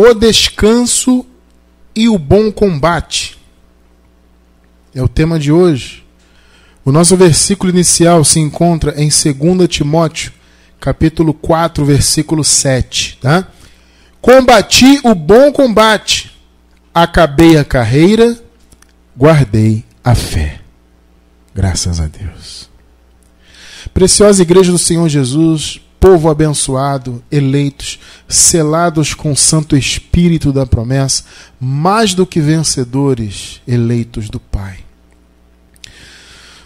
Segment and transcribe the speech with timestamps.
[0.00, 1.26] o descanso
[1.94, 3.38] e o bom combate.
[4.94, 6.04] É o tema de hoje.
[6.84, 10.32] O nosso versículo inicial se encontra em 2 Timóteo,
[10.80, 13.46] capítulo 4, versículo 7, tá?
[14.20, 16.34] Combati o bom combate,
[16.94, 18.38] acabei a carreira,
[19.16, 20.60] guardei a fé.
[21.54, 22.70] Graças a Deus.
[23.92, 31.24] Preciosa igreja do Senhor Jesus, povo abençoado, eleitos, selados com o Santo Espírito da promessa,
[31.60, 34.78] mais do que vencedores, eleitos do Pai.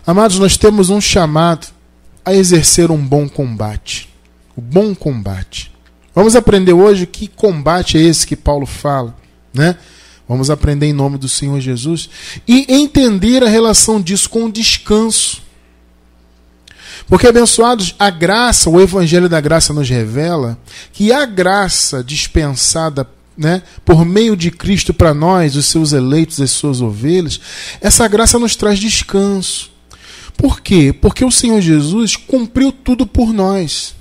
[0.06, 1.66] Amados, nós temos um chamado
[2.25, 4.09] a exercer um bom combate.
[4.56, 5.73] O bom combate.
[6.14, 9.16] Vamos aprender hoje que combate é esse que Paulo fala,
[9.53, 9.77] né?
[10.28, 12.09] Vamos aprender em nome do Senhor Jesus
[12.47, 15.42] e entender a relação disso com o descanso.
[17.07, 20.59] Porque, abençoados, a graça, o Evangelho da Graça nos revela
[20.93, 26.51] que a graça dispensada né, por meio de Cristo para nós, os seus eleitos, as
[26.51, 27.41] suas ovelhas,
[27.81, 29.70] essa graça nos traz descanso.
[30.37, 30.93] Por quê?
[30.93, 33.95] Porque o Senhor Jesus cumpriu tudo por nós.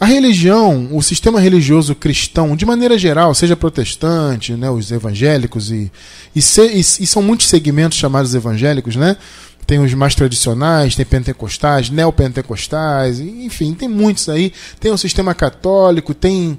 [0.00, 5.92] A religião, o sistema religioso cristão, de maneira geral, seja protestante, né, os evangélicos, e,
[6.34, 9.16] e, se, e, e são muitos segmentos chamados evangélicos, né?
[9.66, 14.52] Tem os mais tradicionais, tem pentecostais, neopentecostais, enfim, tem muitos aí.
[14.80, 16.58] Tem o sistema católico, tem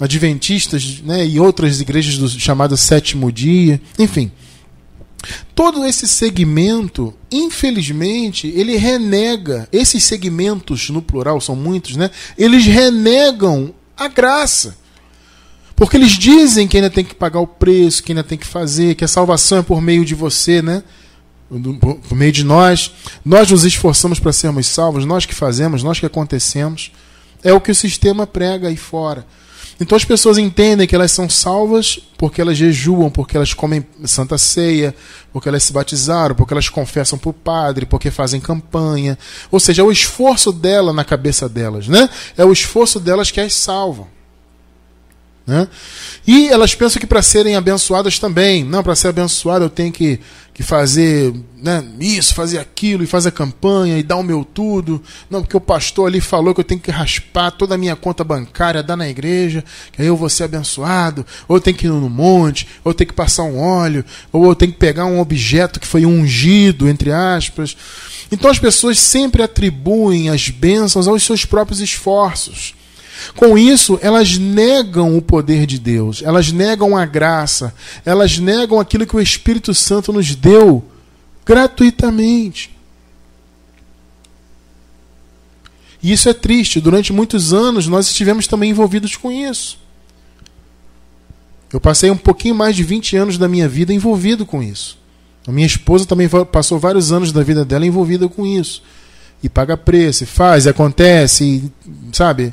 [0.00, 4.30] adventistas né, e outras igrejas do chamado sétimo dia, enfim.
[5.54, 12.10] Todo esse segmento, infelizmente, ele renega, esses segmentos, no plural, são muitos, né?
[12.36, 14.76] Eles renegam a graça.
[15.74, 18.94] Porque eles dizem que ainda tem que pagar o preço, que ainda tem que fazer,
[18.94, 20.82] que a salvação é por meio de você, né?
[21.80, 22.92] Por meio de nós,
[23.24, 26.92] nós nos esforçamos para sermos salvos, nós que fazemos, nós que acontecemos.
[27.42, 29.24] É o que o sistema prega aí fora.
[29.80, 34.36] Então as pessoas entendem que elas são salvas porque elas jejuam, porque elas comem santa
[34.36, 34.94] ceia,
[35.32, 39.16] porque elas se batizaram, porque elas confessam para o padre, porque fazem campanha.
[39.52, 42.10] Ou seja, é o esforço dela na cabeça delas, né?
[42.36, 44.08] É o esforço delas que as salvam.
[45.48, 45.66] Né?
[46.26, 50.20] E elas pensam que para serem abençoadas também, não, para ser abençoada eu tenho que,
[50.52, 55.02] que fazer né, isso, fazer aquilo, e fazer campanha, e dar o meu tudo.
[55.30, 58.22] Não, porque o pastor ali falou que eu tenho que raspar toda a minha conta
[58.22, 61.88] bancária, dar na igreja, que aí eu vou ser abençoado, ou eu tenho que ir
[61.88, 65.18] no monte, ou eu tenho que passar um óleo, ou eu tenho que pegar um
[65.18, 67.74] objeto que foi ungido, entre aspas.
[68.30, 72.76] Então as pessoas sempre atribuem as bênçãos aos seus próprios esforços.
[73.36, 77.74] Com isso, elas negam o poder de Deus, elas negam a graça,
[78.04, 80.84] elas negam aquilo que o Espírito Santo nos deu
[81.44, 82.76] gratuitamente.
[86.02, 86.80] E isso é triste.
[86.80, 89.78] Durante muitos anos nós estivemos também envolvidos com isso.
[91.72, 94.98] Eu passei um pouquinho mais de 20 anos da minha vida envolvido com isso.
[95.46, 98.82] A minha esposa também passou vários anos da vida dela envolvida com isso.
[99.42, 101.72] E paga preço, e faz, e acontece, e,
[102.12, 102.52] sabe?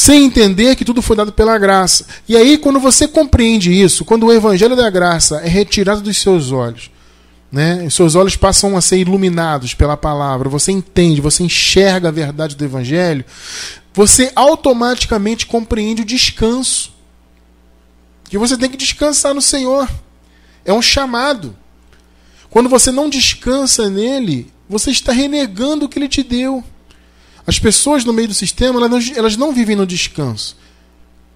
[0.00, 2.06] Sem entender que tudo foi dado pela graça.
[2.26, 6.50] E aí, quando você compreende isso, quando o evangelho da graça é retirado dos seus
[6.52, 6.90] olhos,
[7.52, 12.10] né, os seus olhos passam a ser iluminados pela palavra, você entende, você enxerga a
[12.12, 13.26] verdade do evangelho,
[13.92, 16.94] você automaticamente compreende o descanso.
[18.24, 19.86] Que você tem que descansar no Senhor.
[20.64, 21.54] É um chamado.
[22.48, 26.64] Quando você não descansa nele, você está renegando o que ele te deu.
[27.46, 30.56] As pessoas no meio do sistema, elas não, elas não vivem no descanso.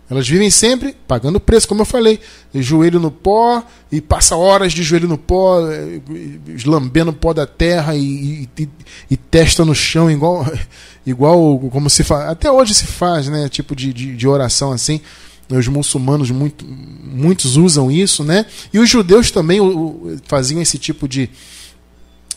[0.09, 2.21] Elas vivem sempre pagando preço, como eu falei,
[2.55, 6.01] joelho no pó e passa horas de joelho no pó, eh,
[6.67, 8.69] lambendo o pó da terra e, e,
[9.11, 10.47] e, testa no chão, igual,
[11.07, 12.29] igual como se faz.
[12.29, 13.49] Até hoje se faz, né?
[13.49, 15.01] Tipo de, de, de oração assim.
[15.49, 18.45] Os muçulmanos, muito, muitos usam isso, né?
[18.73, 19.59] E os judeus também
[20.27, 21.31] faziam esse tipo de,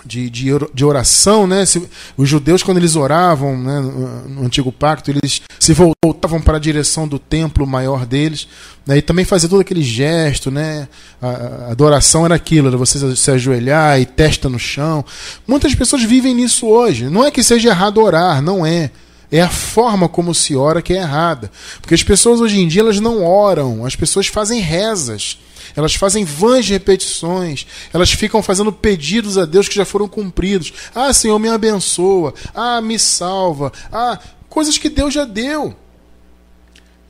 [0.08, 1.66] de, de, de oração, né?
[1.66, 6.60] Se, os judeus, quando eles oravam né, no, Antigo Pacto, eles se voltavam para a
[6.60, 8.48] direção do templo maior deles,
[8.86, 10.88] né, e também fazia todo aquele gesto, né?
[11.22, 15.04] A, a adoração era aquilo, era você se ajoelhar e testa no chão.
[15.46, 17.10] Muitas pessoas vivem nisso hoje.
[17.10, 18.90] Não é que seja errado orar, não é.
[19.30, 21.52] É a forma como se ora que é errada.
[21.82, 25.38] Porque as pessoas hoje em dia elas não oram, as pessoas fazem rezas
[25.76, 30.74] elas fazem vãs repetições, elas ficam fazendo pedidos a Deus que já foram cumpridos.
[30.94, 32.34] Ah, Senhor, me abençoa.
[32.54, 33.72] Ah, me salva.
[33.92, 34.20] Ah,
[34.50, 35.76] coisas que Deus já deu.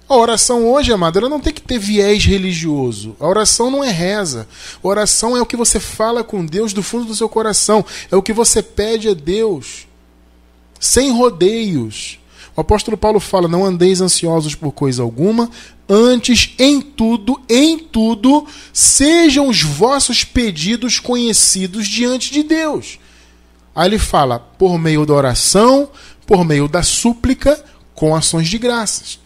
[0.09, 3.15] A oração hoje, amado, ela não tem que ter viés religioso.
[3.19, 4.47] A oração não é reza.
[4.81, 7.85] A oração é o que você fala com Deus do fundo do seu coração.
[8.09, 9.85] É o que você pede a Deus.
[10.79, 12.16] Sem rodeios.
[12.57, 15.47] O apóstolo Paulo fala: Não andeis ansiosos por coisa alguma,
[15.87, 22.97] antes, em tudo, em tudo, sejam os vossos pedidos conhecidos diante de Deus.
[23.75, 25.87] Aí ele fala: por meio da oração,
[26.25, 27.63] por meio da súplica,
[27.93, 29.19] com ações de graças.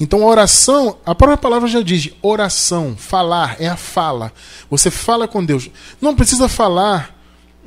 [0.00, 4.32] Então a oração, a própria palavra já diz, oração, falar, é a fala.
[4.70, 5.68] Você fala com Deus.
[6.00, 7.14] Não precisa falar,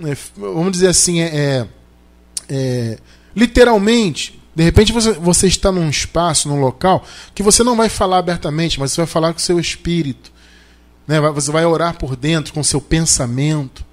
[0.04, 1.68] é, vamos dizer assim, é, é,
[2.50, 2.98] é,
[3.36, 4.41] literalmente.
[4.62, 7.04] De repente você, você está num espaço, num local,
[7.34, 10.32] que você não vai falar abertamente, mas você vai falar com o seu espírito.
[11.08, 11.20] Né?
[11.20, 13.84] Você vai orar por dentro, com o seu pensamento.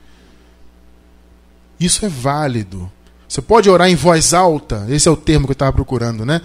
[1.81, 2.93] Isso é válido.
[3.27, 6.43] Você pode orar em voz alta, esse é o termo que eu estava procurando, né?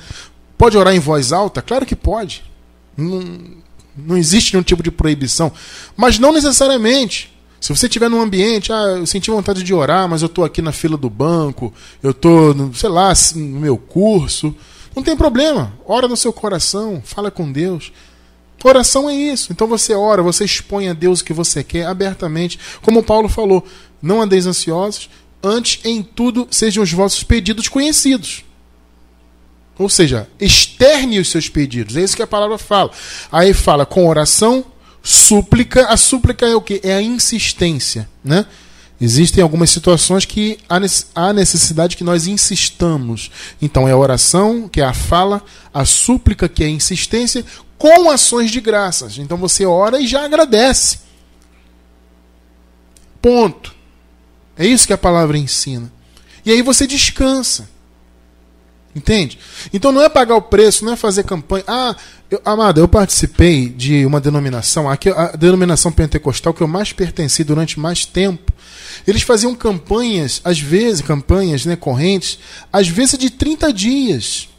[0.57, 1.61] Pode orar em voz alta?
[1.61, 2.45] Claro que pode.
[2.95, 3.21] Não,
[3.93, 5.51] não existe nenhum tipo de proibição.
[5.97, 7.32] Mas não necessariamente.
[7.63, 10.61] Se você estiver num ambiente, ah, eu senti vontade de orar, mas eu estou aqui
[10.61, 11.73] na fila do banco,
[12.03, 14.53] eu estou, sei lá, no meu curso.
[14.93, 15.73] Não tem problema.
[15.85, 17.93] Ora no seu coração, fala com Deus.
[18.65, 19.53] Oração é isso.
[19.53, 22.59] Então você ora, você expõe a Deus o que você quer abertamente.
[22.81, 23.65] Como Paulo falou,
[24.01, 25.09] não andeis ansiosos,
[25.41, 28.43] antes em tudo sejam os vossos pedidos conhecidos.
[29.79, 31.95] Ou seja, externe os seus pedidos.
[31.95, 32.91] É isso que a palavra fala.
[33.31, 34.65] Aí fala com oração,
[35.03, 35.87] súplica.
[35.87, 36.79] A súplica é o que?
[36.81, 38.45] É a insistência, né?
[39.01, 40.57] Existem algumas situações que
[41.13, 43.29] há necessidade que nós insistamos.
[43.61, 47.43] Então é a oração, que é a fala, a súplica, que é a insistência,
[47.77, 49.17] com ações de graças.
[49.17, 50.99] Então você ora e já agradece.
[53.21, 53.75] Ponto.
[54.57, 55.91] É isso que a palavra ensina.
[56.45, 57.67] E aí você descansa.
[58.95, 59.39] Entende?
[59.73, 61.63] Então não é pagar o preço, não é fazer campanha.
[61.67, 61.95] Ah,
[62.33, 67.43] eu, amada, eu participei de uma denominação, aqui a denominação pentecostal que eu mais pertenci
[67.43, 68.51] durante mais tempo.
[69.05, 72.39] Eles faziam campanhas, às vezes, campanhas né, correntes,
[72.71, 74.49] às vezes de 30 dias.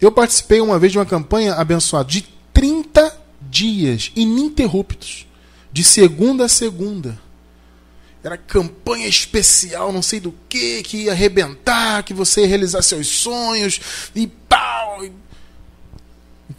[0.00, 5.26] Eu participei uma vez de uma campanha abençoada de 30 dias ininterruptos,
[5.70, 7.18] de segunda a segunda
[8.22, 13.06] era campanha especial, não sei do que, que ia arrebentar, que você ia realizar seus
[13.06, 13.80] sonhos
[14.14, 14.30] e.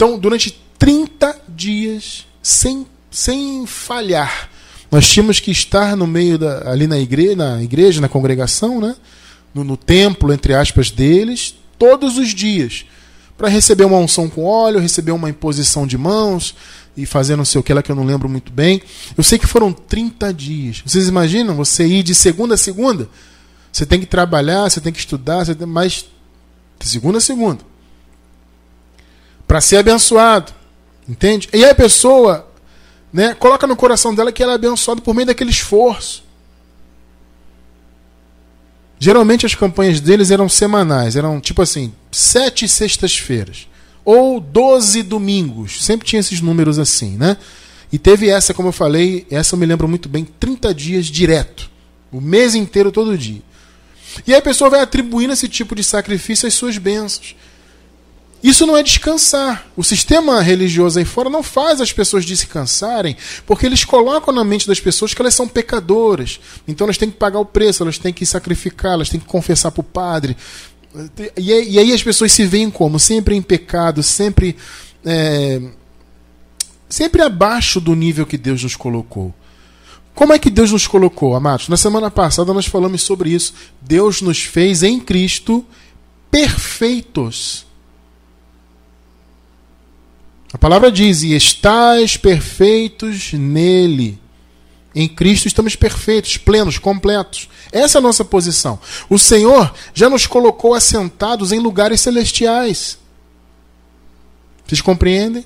[0.01, 4.50] Então, durante 30 dias, sem, sem falhar,
[4.89, 8.95] nós tínhamos que estar no meio da, ali na igreja, na igreja, na congregação, né?
[9.53, 12.83] no, no templo, entre aspas, deles, todos os dias,
[13.38, 16.56] para receber uma unção com óleo, receber uma imposição de mãos,
[16.98, 18.81] e fazer não sei o que lá que eu não lembro muito bem.
[19.15, 20.81] Eu sei que foram 30 dias.
[20.83, 23.07] Vocês imaginam você ir de segunda a segunda?
[23.71, 26.07] Você tem que trabalhar, você tem que estudar, você tem mais
[26.80, 27.71] de segunda a segunda.
[29.51, 30.53] Para ser abençoado.
[31.09, 31.50] Entende?
[31.51, 32.48] E a pessoa
[33.12, 36.24] né, coloca no coração dela que ela é abençoada por meio daquele esforço.
[38.98, 43.68] Geralmente as campanhas deles eram semanais, eram tipo assim, sete sextas-feiras
[44.06, 45.83] ou 12 domingos.
[45.83, 47.36] Sempre tinha esses números assim, né?
[47.92, 51.69] E teve essa, como eu falei, essa eu me lembro muito bem, 30 dias direto.
[52.09, 53.42] O mês inteiro, todo dia.
[54.25, 57.36] E aí a pessoa vai atribuindo esse tipo de sacrifício às suas bênçãos.
[58.44, 59.68] Isso não é descansar.
[59.78, 63.16] O sistema religioso aí fora não faz as pessoas descansarem,
[63.46, 66.40] porque eles colocam na mente das pessoas que elas são pecadoras.
[66.68, 69.72] Então elas têm que pagar o preço, elas têm que sacrificar, elas têm que confessar
[69.72, 70.36] para o padre.
[71.38, 73.00] E, aí as pessoas se veem como?
[73.00, 74.58] Sempre em pecado, sempre.
[75.06, 75.62] É,
[76.89, 79.34] sempre abaixo do nível que Deus nos colocou.
[80.13, 81.70] Como é que Deus nos colocou, amados?
[81.70, 83.54] Na semana passada nós falamos sobre isso.
[83.82, 85.65] Deus nos fez em Cristo
[86.30, 87.65] perfeitos.
[90.53, 94.20] A palavra diz: e estáis perfeitos nele.
[94.93, 97.48] Em Cristo estamos perfeitos, plenos, completos.
[97.72, 98.77] Essa é a nossa posição.
[99.10, 102.98] O Senhor já nos colocou assentados em lugares celestiais.
[104.67, 105.46] Vocês compreendem?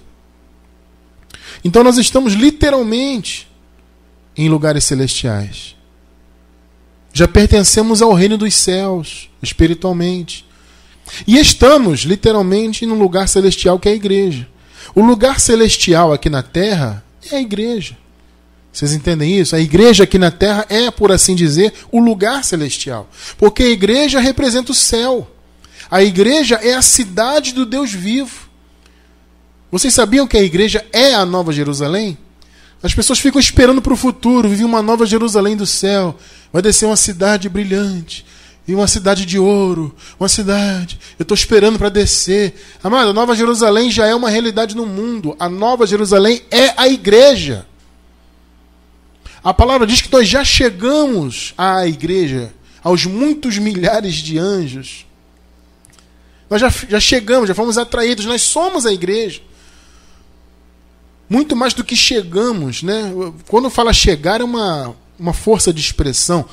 [1.63, 3.47] Então nós estamos literalmente
[4.35, 5.75] em lugares celestiais.
[7.13, 10.45] Já pertencemos ao reino dos céus, espiritualmente.
[11.25, 14.47] E estamos literalmente num lugar celestial que é a igreja.
[14.95, 17.97] O lugar celestial aqui na terra é a igreja.
[18.71, 19.55] Vocês entendem isso?
[19.55, 23.09] A igreja aqui na terra é, por assim dizer, o lugar celestial.
[23.37, 25.29] Porque a igreja representa o céu.
[25.91, 28.49] A igreja é a cidade do Deus vivo.
[29.71, 32.17] Vocês sabiam que a igreja é a Nova Jerusalém?
[32.81, 36.17] As pessoas ficam esperando para o futuro, vive uma Nova Jerusalém do céu.
[36.51, 38.25] Vai descer uma cidade brilhante.
[38.67, 40.99] E uma cidade de ouro, uma cidade.
[41.19, 42.55] Eu estou esperando para descer.
[42.83, 45.35] Amado, a Nova Jerusalém já é uma realidade no mundo.
[45.39, 47.67] A Nova Jerusalém é a igreja.
[49.43, 52.51] A palavra diz que nós já chegamos à igreja,
[52.83, 55.05] aos muitos milhares de anjos.
[56.49, 59.41] Nós já, já chegamos, já fomos atraídos, nós somos a igreja.
[61.29, 63.11] Muito mais do que chegamos, né?
[63.47, 66.45] Quando fala chegar é uma, uma força de expressão,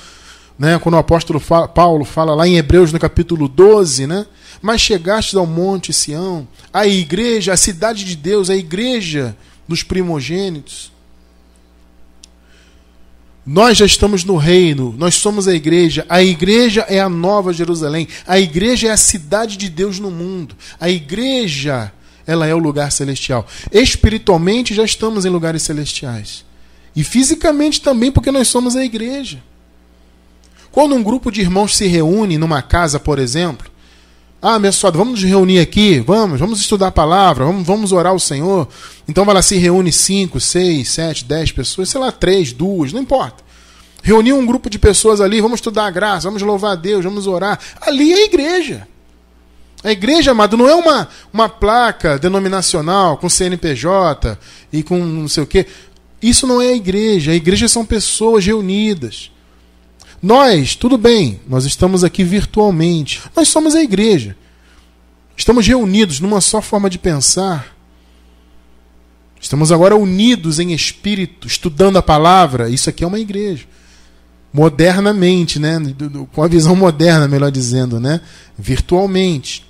[0.62, 0.78] né?
[0.78, 4.24] Quando o apóstolo fala, Paulo fala lá em Hebreus no capítulo 12, né?
[4.62, 10.92] Mas chegastes ao monte Sião, a igreja, a cidade de Deus, a igreja dos primogênitos.
[13.44, 16.06] Nós já estamos no reino, nós somos a igreja.
[16.08, 18.06] A igreja é a nova Jerusalém.
[18.24, 20.54] A igreja é a cidade de Deus no mundo.
[20.78, 21.90] A igreja,
[22.24, 23.48] ela é o lugar celestial.
[23.72, 26.44] Espiritualmente já estamos em lugares celestiais.
[26.94, 29.42] E fisicamente também, porque nós somos a igreja.
[30.72, 33.70] Quando um grupo de irmãos se reúne numa casa, por exemplo,
[34.40, 38.18] ah, abençoado, vamos nos reunir aqui, vamos, vamos estudar a palavra, vamos, vamos orar ao
[38.18, 38.66] Senhor.
[39.06, 43.02] Então vai lá, se reúne cinco, seis, sete, dez pessoas, sei lá, três, duas, não
[43.02, 43.44] importa.
[44.02, 47.26] Reunir um grupo de pessoas ali, vamos estudar a graça, vamos louvar a Deus, vamos
[47.26, 47.58] orar.
[47.80, 48.88] Ali é a igreja.
[49.84, 54.38] A igreja, amado, não é uma, uma placa denominacional com CNPJ
[54.72, 55.66] e com não sei o quê.
[56.20, 57.32] Isso não é a igreja.
[57.32, 59.31] A igreja são pessoas reunidas.
[60.22, 63.20] Nós, tudo bem, nós estamos aqui virtualmente.
[63.34, 64.36] Nós somos a igreja.
[65.36, 67.74] Estamos reunidos numa só forma de pensar.
[69.40, 72.68] Estamos agora unidos em espírito, estudando a palavra.
[72.68, 73.64] Isso aqui é uma igreja.
[74.52, 75.78] Modernamente, né?
[76.30, 78.20] Com a visão moderna, melhor dizendo, né?
[78.56, 79.66] Virtualmente.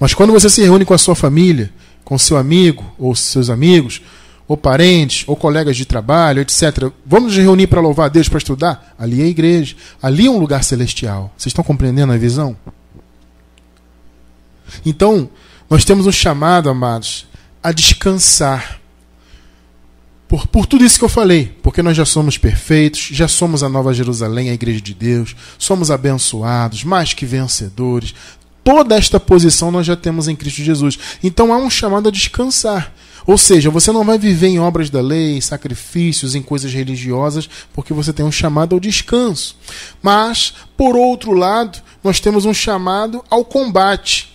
[0.00, 1.72] Mas quando você se reúne com a sua família,
[2.04, 4.02] com seu amigo ou seus amigos,
[4.46, 6.90] ou parentes, ou colegas de trabalho, etc.
[7.06, 8.94] Vamos nos reunir para louvar a Deus, para estudar?
[8.98, 9.74] Ali é a igreja.
[10.02, 11.32] Ali é um lugar celestial.
[11.36, 12.56] Vocês estão compreendendo a visão?
[14.84, 15.28] Então,
[15.68, 17.26] nós temos um chamado, amados,
[17.62, 18.80] a descansar.
[20.28, 23.68] Por, por tudo isso que eu falei, porque nós já somos perfeitos, já somos a
[23.68, 28.14] Nova Jerusalém, a Igreja de Deus, somos abençoados, mais que vencedores.
[28.62, 30.98] Toda esta posição nós já temos em Cristo Jesus.
[31.22, 32.92] Então há um chamado a descansar.
[33.26, 37.48] Ou seja, você não vai viver em obras da lei, em sacrifícios, em coisas religiosas,
[37.72, 39.56] porque você tem um chamado ao descanso.
[40.02, 44.34] Mas, por outro lado, nós temos um chamado ao combate.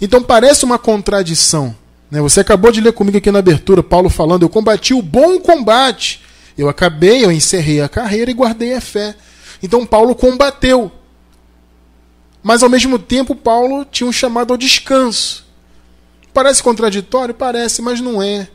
[0.00, 1.74] Então parece uma contradição.
[2.10, 2.20] Né?
[2.20, 6.20] Você acabou de ler comigo aqui na abertura, Paulo falando: Eu combati o bom combate.
[6.56, 9.14] Eu acabei, eu encerrei a carreira e guardei a fé.
[9.62, 10.90] Então Paulo combateu.
[12.42, 15.43] Mas ao mesmo tempo, Paulo tinha um chamado ao descanso.
[16.34, 17.32] Parece contraditório?
[17.32, 18.48] Parece, mas não é.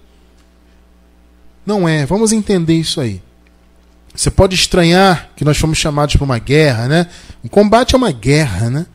[1.66, 2.06] Não é.
[2.06, 3.22] Vamos entender isso aí.
[4.14, 7.08] Você pode estranhar que nós fomos chamados para uma guerra, né?
[7.42, 8.86] Um combate é uma guerra, né?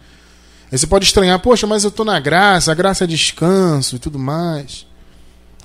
[0.71, 3.99] Aí você pode estranhar, poxa, mas eu estou na graça, a graça é descanso e
[3.99, 4.87] tudo mais.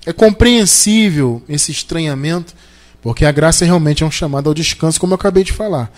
[0.05, 2.53] É compreensível esse estranhamento,
[3.01, 5.91] porque a graça realmente é um chamado ao descanso, como eu acabei de falar.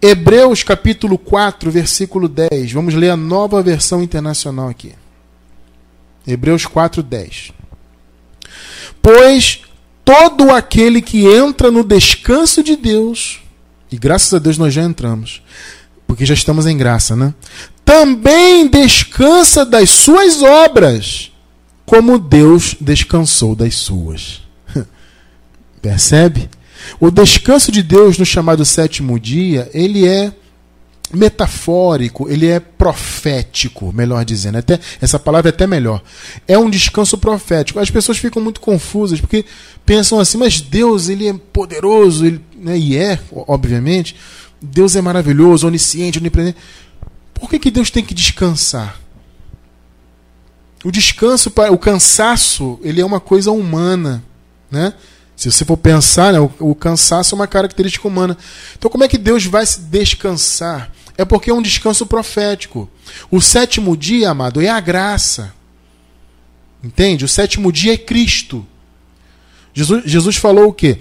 [0.00, 2.72] Hebreus capítulo 4, versículo 10.
[2.72, 4.94] Vamos ler a nova versão internacional aqui.
[6.26, 7.52] Hebreus 4:10.
[9.00, 9.60] Pois
[10.04, 13.40] todo aquele que entra no descanso de Deus,
[13.90, 15.42] e graças a Deus nós já entramos,
[16.06, 17.34] porque já estamos em graça, né?
[17.84, 21.32] Também descansa das suas obras,
[21.84, 24.42] como Deus descansou das suas.
[25.82, 26.48] Percebe?
[26.98, 30.32] O descanso de Deus no chamado sétimo dia, ele é
[31.12, 34.58] metafórico, ele é profético, melhor dizendo.
[34.58, 36.02] Até, essa palavra é até melhor.
[36.48, 37.78] É um descanso profético.
[37.78, 39.44] As pessoas ficam muito confusas porque
[39.84, 44.16] pensam assim, mas Deus ele é poderoso, ele, né, e é, obviamente.
[44.60, 46.56] Deus é maravilhoso, onisciente, onipresente.
[47.34, 49.00] Por que, que Deus tem que descansar?
[50.84, 54.22] O descanso, o cansaço, ele é uma coisa humana,
[54.70, 54.94] né?
[55.36, 58.36] Se você for pensar, né, o, o cansaço é uma característica humana.
[58.78, 60.92] Então, como é que Deus vai se descansar?
[61.16, 62.88] É porque é um descanso profético.
[63.30, 65.54] O sétimo dia, amado, é a graça.
[66.82, 67.24] Entende?
[67.24, 68.66] O sétimo dia é Cristo.
[69.74, 70.98] Jesus, Jesus falou o quê?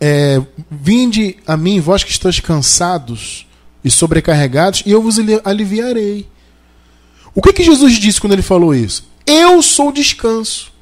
[0.00, 0.40] É,
[0.70, 3.46] Vinde a mim, vós que estáis cansados
[3.84, 6.28] e sobrecarregados, e eu vos aliviarei.
[7.34, 9.08] O que, que Jesus disse quando ele falou isso?
[9.26, 10.72] Eu sou descanso.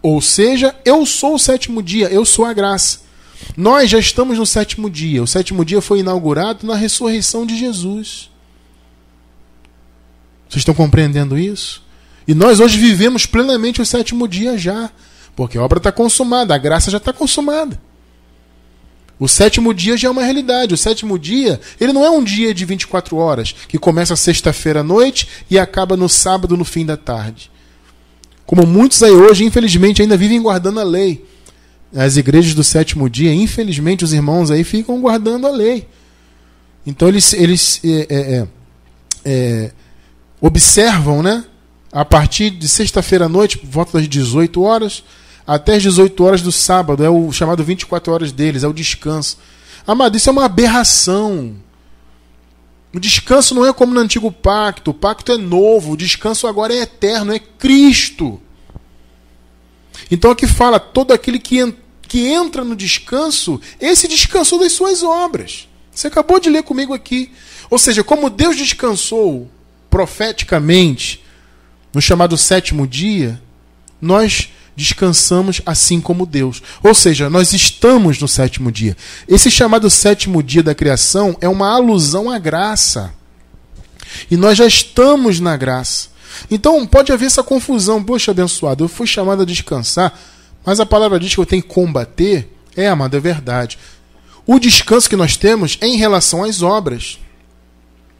[0.00, 3.00] Ou seja, eu sou o sétimo dia, eu sou a graça.
[3.56, 5.22] Nós já estamos no sétimo dia.
[5.22, 8.30] O sétimo dia foi inaugurado na ressurreição de Jesus.
[10.48, 11.82] Vocês estão compreendendo isso?
[12.26, 14.90] E nós hoje vivemos plenamente o sétimo dia já.
[15.34, 17.80] Porque a obra está consumada, a graça já está consumada.
[19.18, 20.74] O sétimo dia já é uma realidade.
[20.74, 24.82] O sétimo dia, ele não é um dia de 24 horas, que começa sexta-feira à
[24.82, 27.50] noite e acaba no sábado, no fim da tarde.
[28.44, 31.24] Como muitos aí hoje, infelizmente, ainda vivem guardando a lei
[31.94, 35.86] as igrejas do sétimo dia, infelizmente, os irmãos aí ficam guardando a lei.
[36.86, 38.46] Então eles, eles é, é, é,
[39.24, 39.72] é
[40.40, 41.44] observam, né?
[41.92, 45.02] A partir de sexta-feira à noite, por volta das 18 horas,
[45.46, 49.38] até as 18 horas do sábado, é o chamado 24 horas deles, é o descanso.
[49.86, 51.56] Amado, isso é uma aberração.
[52.92, 56.74] O descanso não é como no antigo pacto, o pacto é novo, o descanso agora
[56.74, 58.40] é eterno, é Cristo.
[60.10, 61.74] Então aqui fala: todo aquele que,
[62.08, 65.68] que entra no descanso, esse descansou das suas obras.
[65.92, 67.32] Você acabou de ler comigo aqui.
[67.70, 69.50] Ou seja, como Deus descansou
[69.88, 71.24] profeticamente
[71.92, 73.40] no chamado sétimo dia,
[74.00, 76.62] nós descansamos assim como Deus.
[76.82, 78.94] Ou seja, nós estamos no sétimo dia.
[79.26, 83.14] Esse chamado sétimo dia da criação é uma alusão à graça.
[84.30, 86.10] E nós já estamos na graça.
[86.50, 88.02] Então pode haver essa confusão.
[88.02, 90.18] Poxa, abençoado, eu fui chamado a descansar,
[90.64, 92.52] mas a palavra diz que eu tenho que combater.
[92.76, 93.78] É, amado, é verdade.
[94.46, 97.18] O descanso que nós temos é em relação às obras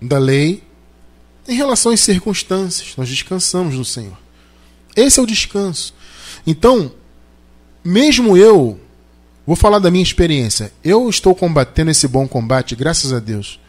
[0.00, 0.62] da lei,
[1.46, 2.94] em relação às circunstâncias.
[2.96, 4.16] Nós descansamos no Senhor.
[4.96, 5.94] Esse é o descanso.
[6.46, 6.92] Então,
[7.84, 8.80] mesmo eu,
[9.46, 13.60] vou falar da minha experiência, eu estou combatendo esse bom combate, graças a Deus,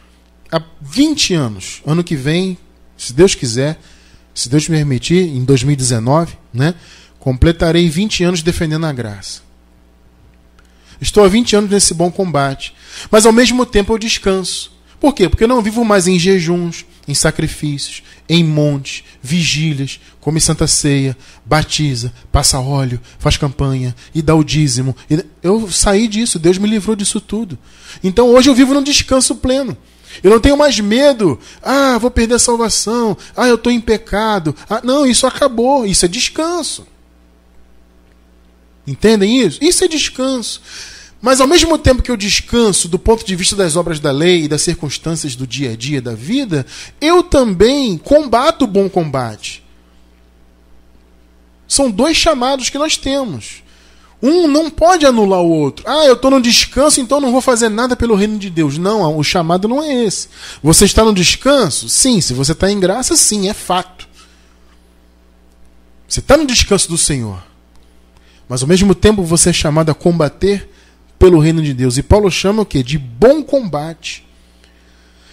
[0.50, 1.82] há 20 anos.
[1.86, 2.58] Ano que vem,
[2.96, 3.78] se Deus quiser,
[4.38, 6.72] se Deus me permitir, em 2019, né,
[7.18, 9.42] completarei 20 anos defendendo a graça.
[11.00, 12.72] Estou há 20 anos nesse bom combate.
[13.10, 14.70] Mas ao mesmo tempo eu descanso.
[15.00, 15.28] Por quê?
[15.28, 21.16] Porque eu não vivo mais em jejuns, em sacrifícios, em montes, vigílias, come santa ceia,
[21.44, 24.94] batiza, passa óleo, faz campanha e dá o dízimo.
[25.42, 27.58] Eu saí disso, Deus me livrou disso tudo.
[28.04, 29.76] Então hoje eu vivo num descanso pleno.
[30.22, 31.38] Eu não tenho mais medo.
[31.62, 33.16] Ah, vou perder a salvação.
[33.36, 34.54] Ah, eu estou em pecado.
[34.68, 35.86] Ah, não, isso acabou.
[35.86, 36.86] Isso é descanso.
[38.86, 39.58] Entendem isso?
[39.62, 40.60] Isso é descanso.
[41.20, 44.44] Mas ao mesmo tempo que eu descanso do ponto de vista das obras da lei
[44.44, 46.64] e das circunstâncias do dia a dia da vida,
[47.00, 49.64] eu também combato o bom combate.
[51.66, 53.62] São dois chamados que nós temos.
[54.20, 55.84] Um não pode anular o outro.
[55.88, 58.76] Ah, eu estou no descanso, então não vou fazer nada pelo reino de Deus.
[58.76, 60.28] Não, o chamado não é esse.
[60.62, 61.88] Você está no descanso?
[61.88, 62.20] Sim.
[62.20, 64.08] Se você está em graça, sim, é fato.
[66.08, 67.38] Você está no descanso do Senhor.
[68.48, 70.68] Mas ao mesmo tempo você é chamado a combater
[71.18, 71.96] pelo reino de Deus.
[71.98, 72.82] E Paulo chama o que?
[72.82, 74.26] De bom combate.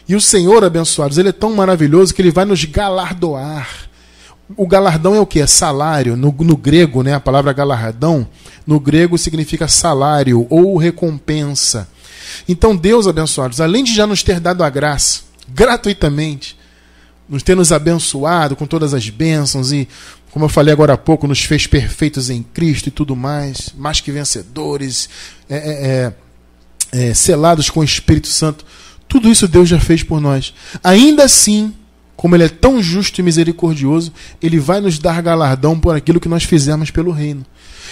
[0.07, 3.84] E o Senhor, abençoados, ele é tão maravilhoso que ele vai nos galardoar.
[4.55, 5.39] O galardão é o que?
[5.39, 6.15] É salário.
[6.15, 8.27] No, no grego, né, a palavra galardão,
[8.65, 11.87] no grego significa salário ou recompensa.
[12.47, 16.57] Então, Deus, abençoados, além de já nos ter dado a graça, gratuitamente,
[17.27, 19.87] nos ter nos abençoado com todas as bênçãos e
[20.35, 24.01] como eu falei agora há pouco, nos fez perfeitos em Cristo e tudo mais, mais
[24.01, 25.07] que vencedores,
[25.49, 26.13] é, é,
[26.99, 28.65] é, é, selados com o Espírito Santo.
[29.07, 30.53] Tudo isso Deus já fez por nós.
[30.83, 31.73] Ainda assim,
[32.25, 34.11] como Ele é tão justo e misericordioso,
[34.41, 37.45] Ele vai nos dar galardão por aquilo que nós fizemos pelo reino.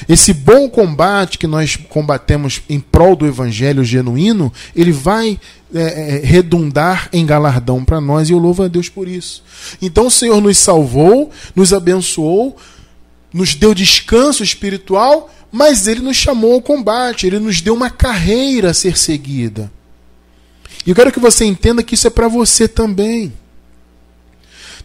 [0.09, 5.39] Esse bom combate que nós combatemos em prol do evangelho genuíno, ele vai
[5.71, 9.43] é, é, redundar em galardão para nós e eu louvo a Deus por isso.
[9.79, 12.57] Então o Senhor nos salvou, nos abençoou,
[13.31, 18.71] nos deu descanso espiritual, mas ele nos chamou ao combate, ele nos deu uma carreira
[18.71, 19.71] a ser seguida.
[20.87, 23.31] E eu quero que você entenda que isso é para você também.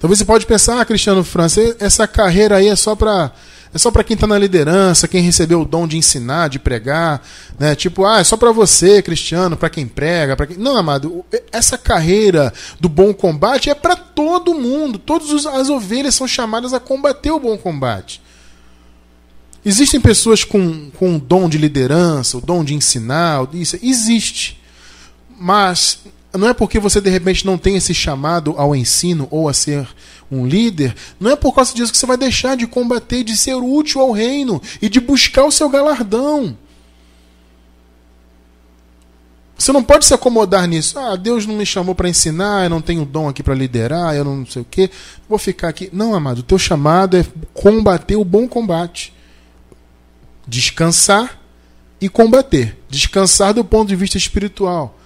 [0.00, 3.32] Talvez você pode pensar, ah, Cristiano França, essa carreira aí é só para
[3.72, 7.22] é só para quem está na liderança, quem recebeu o dom de ensinar, de pregar,
[7.58, 7.74] né?
[7.74, 10.56] Tipo, ah, é só para você, cristiano, para quem prega, para quem...
[10.56, 14.98] Não, amado, essa carreira do bom combate é para todo mundo.
[14.98, 18.22] Todas as ovelhas são chamadas a combater o bom combate.
[19.64, 24.58] Existem pessoas com, com o dom de liderança, o dom de ensinar, isso existe.
[25.38, 25.98] Mas
[26.32, 29.88] não é porque você de repente não tem esse chamado ao ensino ou a ser
[30.30, 33.54] um líder, não é por causa disso que você vai deixar de combater, de ser
[33.54, 36.56] útil ao reino e de buscar o seu galardão.
[39.56, 40.96] Você não pode se acomodar nisso.
[40.98, 44.24] Ah, Deus não me chamou para ensinar, eu não tenho dom aqui para liderar, eu
[44.24, 44.88] não sei o quê.
[45.28, 45.90] Vou ficar aqui.
[45.92, 49.12] Não, amado, o teu chamado é combater o bom combate.
[50.46, 51.40] Descansar
[52.00, 52.78] e combater.
[52.88, 54.97] Descansar do ponto de vista espiritual.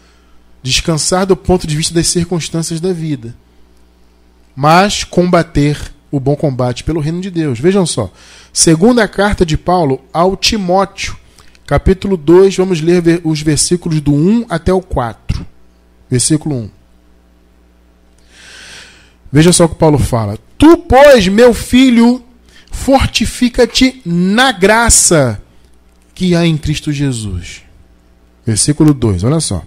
[0.62, 3.34] Descansar do ponto de vista das circunstâncias da vida
[4.54, 7.58] mas combater o bom combate pelo reino de Deus.
[7.58, 8.12] Vejam só.
[8.52, 11.16] Segunda carta de Paulo ao Timóteo,
[11.66, 15.46] capítulo 2, vamos ler os versículos do 1 até o 4.
[16.10, 16.70] Versículo 1.
[19.32, 20.38] Veja só o que Paulo fala.
[20.58, 22.22] Tu, pois, meu filho,
[22.70, 25.40] fortifica-te na graça
[26.14, 27.62] que há em Cristo Jesus.
[28.44, 29.64] Versículo 2, olha só.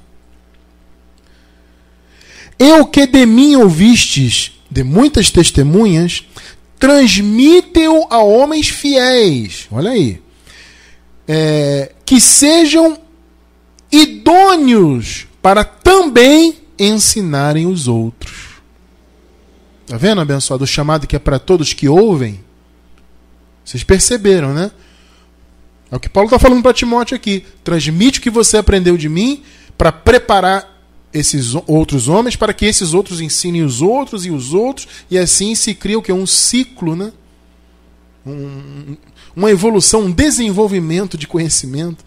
[2.57, 6.25] Eu que de mim ouvistes de muitas testemunhas,
[6.79, 9.67] transmite-o a homens fiéis.
[9.71, 10.21] Olha aí.
[11.27, 12.99] É, que sejam
[13.91, 18.55] idôneos para também ensinarem os outros.
[19.85, 20.63] Está vendo, abençoado?
[20.63, 22.43] O chamado que é para todos que ouvem.
[23.63, 24.71] Vocês perceberam, né?
[25.91, 27.45] É o que Paulo está falando para Timóteo aqui.
[27.63, 29.43] Transmite o que você aprendeu de mim
[29.77, 30.74] para preparar
[31.15, 35.55] esses outros homens, para que esses outros ensinem os outros e os outros, e assim
[35.55, 36.11] se cria o que?
[36.11, 37.13] Um ciclo, né?
[38.25, 38.97] Um,
[39.33, 42.03] uma evolução, um desenvolvimento de conhecimento.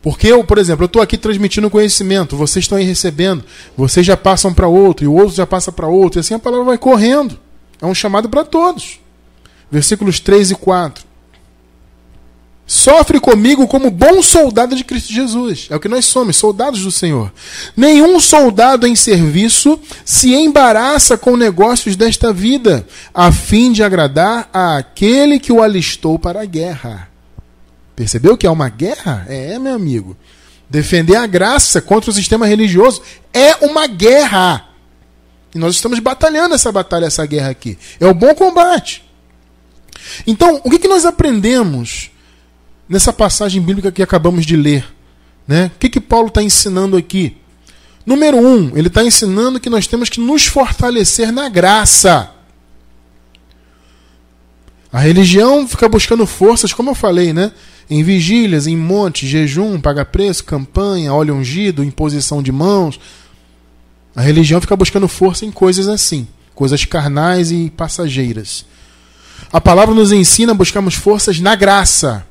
[0.00, 3.44] Porque eu, por exemplo, eu estou aqui transmitindo conhecimento, vocês estão aí recebendo,
[3.76, 6.38] vocês já passam para outro, e o outro já passa para outro, e assim a
[6.38, 7.38] palavra vai correndo.
[7.80, 9.00] É um chamado para todos.
[9.70, 11.05] Versículos 3 e 4.
[12.66, 15.68] Sofre comigo como bom soldado de Cristo Jesus.
[15.70, 17.32] É o que nós somos, soldados do Senhor.
[17.76, 25.38] Nenhum soldado em serviço se embaraça com negócios desta vida, a fim de agradar àquele
[25.38, 27.08] que o alistou para a guerra.
[27.94, 29.24] Percebeu que é uma guerra?
[29.28, 30.16] É, meu amigo.
[30.68, 33.00] Defender a graça contra o sistema religioso
[33.32, 34.70] é uma guerra.
[35.54, 37.78] E nós estamos batalhando essa batalha, essa guerra aqui.
[38.00, 39.04] É o bom combate.
[40.26, 42.10] Então, o que, que nós aprendemos?
[42.88, 44.86] Nessa passagem bíblica que acabamos de ler.
[45.46, 45.70] Né?
[45.74, 47.36] O que, que Paulo está ensinando aqui?
[48.04, 52.30] Número um, ele está ensinando que nós temos que nos fortalecer na graça.
[54.92, 57.52] A religião fica buscando forças, como eu falei, né?
[57.90, 62.98] Em vigílias, em montes, jejum, paga preço, campanha, óleo ungido, imposição de mãos.
[64.14, 68.64] A religião fica buscando força em coisas assim, coisas carnais e passageiras.
[69.52, 72.26] A palavra nos ensina a buscarmos forças na graça.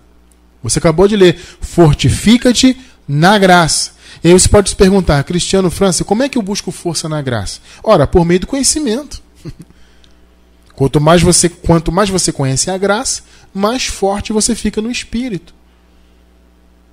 [0.70, 2.76] Você acabou de ler, fortifica-te
[3.08, 3.92] na graça.
[4.24, 7.22] E aí você pode se perguntar, Cristiano França, como é que eu busco força na
[7.22, 7.60] graça?
[7.84, 9.22] Ora, por meio do conhecimento.
[10.76, 13.22] Quanto mais você, quanto mais você conhece a graça,
[13.54, 15.54] mais forte você fica no espírito.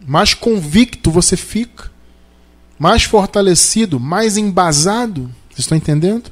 [0.07, 1.91] Mais convicto você fica.
[2.79, 5.23] Mais fortalecido, mais embasado.
[5.49, 6.31] Vocês estão entendendo?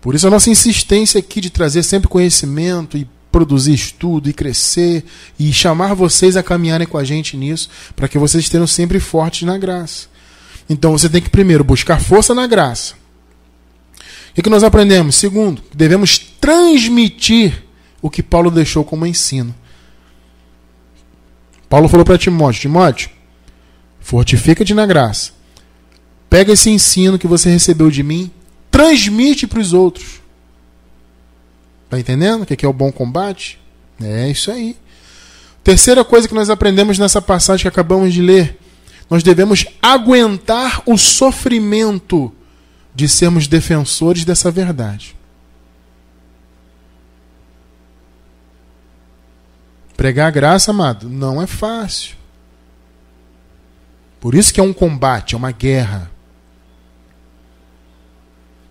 [0.00, 5.04] Por isso a nossa insistência aqui de trazer sempre conhecimento e produzir estudo e crescer
[5.38, 9.42] e chamar vocês a caminharem com a gente nisso, para que vocês estejam sempre fortes
[9.42, 10.06] na graça.
[10.68, 12.94] Então você tem que primeiro buscar força na graça.
[14.30, 15.16] O que, que nós aprendemos?
[15.16, 17.64] Segundo, devemos transmitir
[18.00, 19.54] o que Paulo deixou como ensino.
[21.68, 23.10] Paulo falou para Timóteo: Timóteo,
[24.00, 25.32] fortifica-te na graça.
[26.30, 28.30] Pega esse ensino que você recebeu de mim,
[28.70, 30.21] transmite para os outros.
[31.92, 33.60] Está entendendo o que é o bom combate?
[34.02, 34.78] É isso aí.
[35.62, 38.58] Terceira coisa que nós aprendemos nessa passagem que acabamos de ler:
[39.10, 42.32] nós devemos aguentar o sofrimento
[42.94, 45.14] de sermos defensores dessa verdade.
[49.94, 52.16] Pregar a graça, amado, não é fácil.
[54.18, 56.10] Por isso que é um combate, é uma guerra.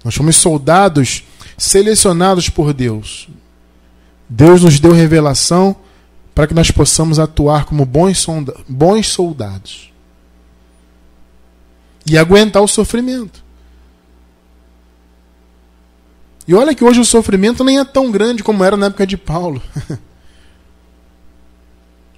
[0.04, 1.24] Nós somos soldados
[1.62, 3.30] selecionados por Deus.
[4.28, 5.76] Deus nos deu revelação
[6.34, 8.28] para que nós possamos atuar como bons,
[9.08, 9.92] soldados
[12.04, 13.44] e aguentar o sofrimento.
[16.48, 19.16] E olha que hoje o sofrimento nem é tão grande como era na época de
[19.16, 19.62] Paulo.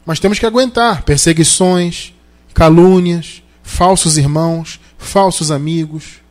[0.05, 2.13] Mas temos que aguentar perseguições,
[2.53, 6.21] calúnias, falsos irmãos, falsos amigos.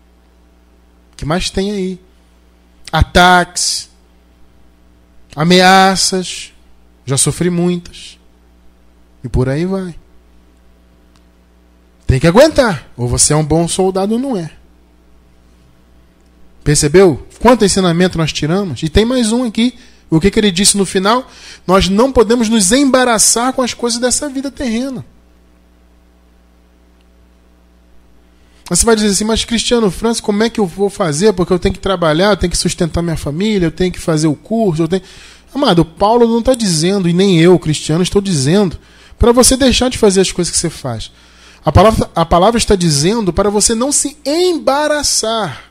[1.13, 2.01] O que mais tem aí?
[2.93, 3.89] Ataques,
[5.35, 6.53] ameaças,
[7.07, 8.19] já sofri muitas.
[9.25, 9.95] E por aí vai.
[12.07, 12.91] Tem que aguentar.
[12.97, 14.51] Ou você é um bom soldado ou não é.
[16.63, 17.27] Percebeu?
[17.41, 18.83] Quanto ensinamento nós tiramos?
[18.83, 19.79] E tem mais um aqui.
[20.11, 21.29] O que, que ele disse no final?
[21.67, 25.05] Nós não podemos nos embaraçar com as coisas dessa vida terrena.
[28.69, 31.33] Você vai dizer assim, mas Cristiano França, como é que eu vou fazer?
[31.33, 34.29] Porque eu tenho que trabalhar, eu tenho que sustentar minha família, eu tenho que fazer
[34.29, 35.03] o curso, eu tenho.
[35.55, 38.79] Amado, Paulo não está dizendo, e nem eu, Cristiano, estou dizendo,
[39.19, 41.11] para você deixar de fazer as coisas que você faz.
[41.65, 45.71] A palavra, a palavra está dizendo para você não se embaraçar.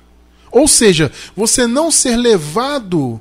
[0.52, 3.20] Ou seja, você não ser levado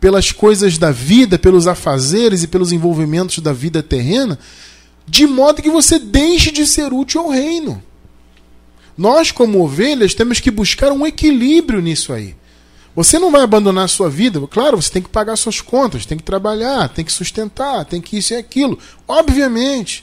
[0.00, 4.38] pelas coisas da vida, pelos afazeres e pelos envolvimentos da vida terrena,
[5.08, 7.82] de modo que você deixe de ser útil ao reino.
[8.96, 12.34] Nós, como ovelhas, temos que buscar um equilíbrio nisso aí.
[12.94, 14.40] Você não vai abandonar a sua vida.
[14.46, 18.16] Claro, você tem que pagar suas contas, tem que trabalhar, tem que sustentar, tem que
[18.16, 18.78] isso e aquilo.
[19.06, 20.02] Obviamente.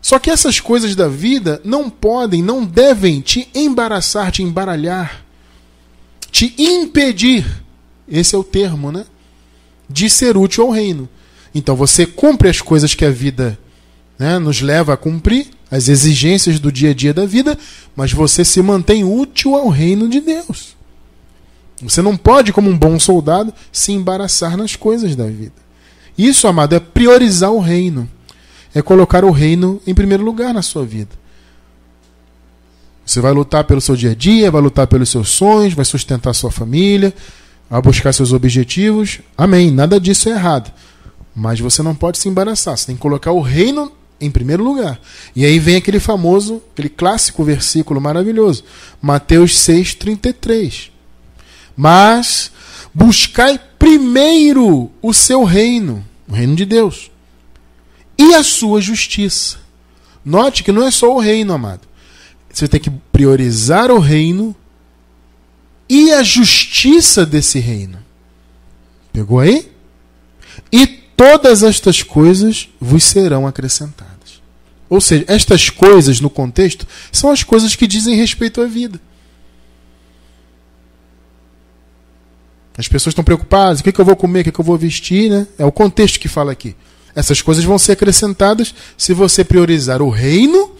[0.00, 5.24] Só que essas coisas da vida não podem, não devem te embaraçar, te embaralhar,
[6.30, 7.44] te impedir.
[8.08, 9.04] Esse é o termo, né?
[9.88, 11.08] De ser útil ao reino.
[11.52, 13.58] Então você cumpre as coisas que a vida
[14.20, 17.56] né, nos leva a cumprir, as exigências do dia a dia da vida,
[17.96, 20.76] mas você se mantém útil ao reino de Deus.
[21.80, 25.54] Você não pode, como um bom soldado, se embaraçar nas coisas da vida.
[26.18, 28.06] Isso, amado, é priorizar o reino.
[28.74, 31.18] É colocar o reino em primeiro lugar na sua vida.
[33.06, 36.34] Você vai lutar pelo seu dia a dia, vai lutar pelos seus sonhos, vai sustentar
[36.34, 37.14] sua família,
[37.70, 39.20] vai buscar seus objetivos.
[39.38, 39.70] Amém.
[39.70, 40.70] Nada disso é errado.
[41.34, 42.76] Mas você não pode se embaraçar.
[42.76, 45.00] Você tem que colocar o reino em primeiro lugar.
[45.34, 48.64] E aí vem aquele famoso, aquele clássico versículo maravilhoso.
[49.00, 50.90] Mateus 6,33.
[51.76, 52.50] Mas
[52.92, 57.10] buscai primeiro o seu reino, o reino de Deus,
[58.18, 59.58] e a sua justiça.
[60.24, 61.88] Note que não é só o reino, amado.
[62.52, 64.54] Você tem que priorizar o reino
[65.88, 67.98] e a justiça desse reino.
[69.12, 69.70] Pegou aí?
[70.70, 74.09] E todas estas coisas vos serão acrescentadas.
[74.90, 79.00] Ou seja, estas coisas no contexto são as coisas que dizem respeito à vida.
[82.76, 84.76] As pessoas estão preocupadas, o que, que eu vou comer, o que, que eu vou
[84.76, 85.46] vestir, né?
[85.56, 86.74] É o contexto que fala aqui.
[87.14, 90.72] Essas coisas vão ser acrescentadas se você priorizar o reino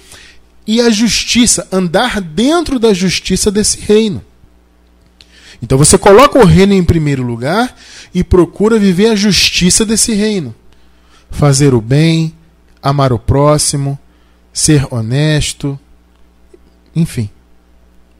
[0.66, 4.24] e a justiça, andar dentro da justiça desse reino.
[5.62, 7.76] Então você coloca o reino em primeiro lugar
[8.14, 10.54] e procura viver a justiça desse reino.
[11.30, 12.34] Fazer o bem,
[12.82, 13.98] amar o próximo,
[14.52, 15.78] ser honesto,
[16.94, 17.30] enfim.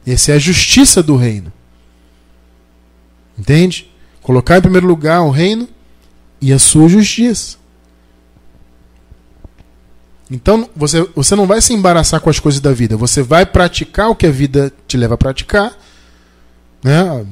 [0.05, 1.51] Essa é a justiça do reino.
[3.37, 3.89] Entende?
[4.21, 5.67] Colocar em primeiro lugar o reino
[6.39, 7.57] e a sua justiça.
[10.29, 14.09] Então você, você não vai se embaraçar com as coisas da vida, você vai praticar
[14.09, 15.77] o que a vida te leva a praticar.
[16.83, 17.25] Né?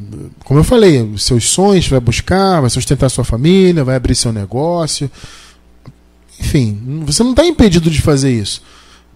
[0.43, 4.33] Como eu falei, os seus sonhos vai buscar, vai sustentar sua família, vai abrir seu
[4.33, 5.09] negócio.
[6.39, 8.61] Enfim, você não está impedido de fazer isso.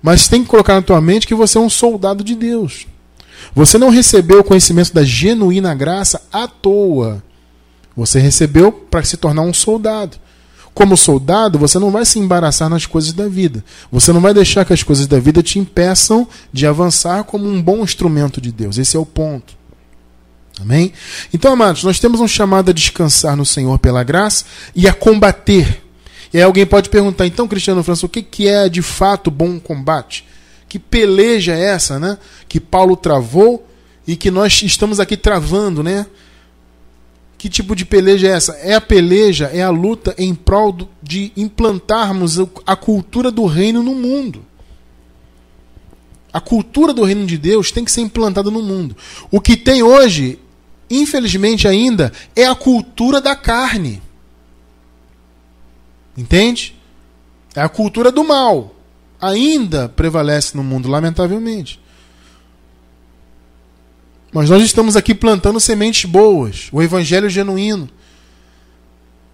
[0.01, 2.85] Mas tem que colocar na tua mente que você é um soldado de Deus.
[3.55, 7.23] Você não recebeu o conhecimento da genuína graça à toa.
[7.95, 10.17] Você recebeu para se tornar um soldado.
[10.73, 13.63] Como soldado, você não vai se embaraçar nas coisas da vida.
[13.91, 17.61] Você não vai deixar que as coisas da vida te impeçam de avançar como um
[17.61, 18.77] bom instrumento de Deus.
[18.77, 19.53] Esse é o ponto.
[20.59, 20.91] Amém?
[21.31, 25.82] Então, amados, nós temos um chamado a descansar no Senhor pela graça e a combater.
[26.33, 30.25] E aí alguém pode perguntar, então, Cristiano França, o que é de fato bom combate?
[30.67, 32.17] Que peleja é essa, né?
[32.49, 33.67] Que Paulo travou
[34.07, 36.07] e que nós estamos aqui travando, né?
[37.37, 38.53] Que tipo de peleja é essa?
[38.53, 43.93] É a peleja, é a luta em prol de implantarmos a cultura do reino no
[43.93, 44.43] mundo.
[46.31, 48.97] A cultura do reino de Deus tem que ser implantada no mundo.
[49.29, 50.39] O que tem hoje,
[50.89, 54.01] infelizmente ainda, é a cultura da carne.
[56.17, 56.75] Entende?
[57.55, 58.73] É a cultura do mal
[59.23, 61.79] ainda prevalece no mundo, lamentavelmente.
[64.33, 67.87] Mas nós estamos aqui plantando sementes boas, o evangelho genuíno,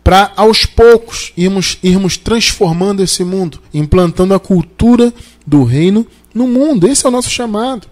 [0.04, 5.14] para aos poucos irmos, irmos transformando esse mundo, implantando a cultura
[5.46, 6.88] do reino no mundo.
[6.88, 7.88] Esse é o nosso chamado.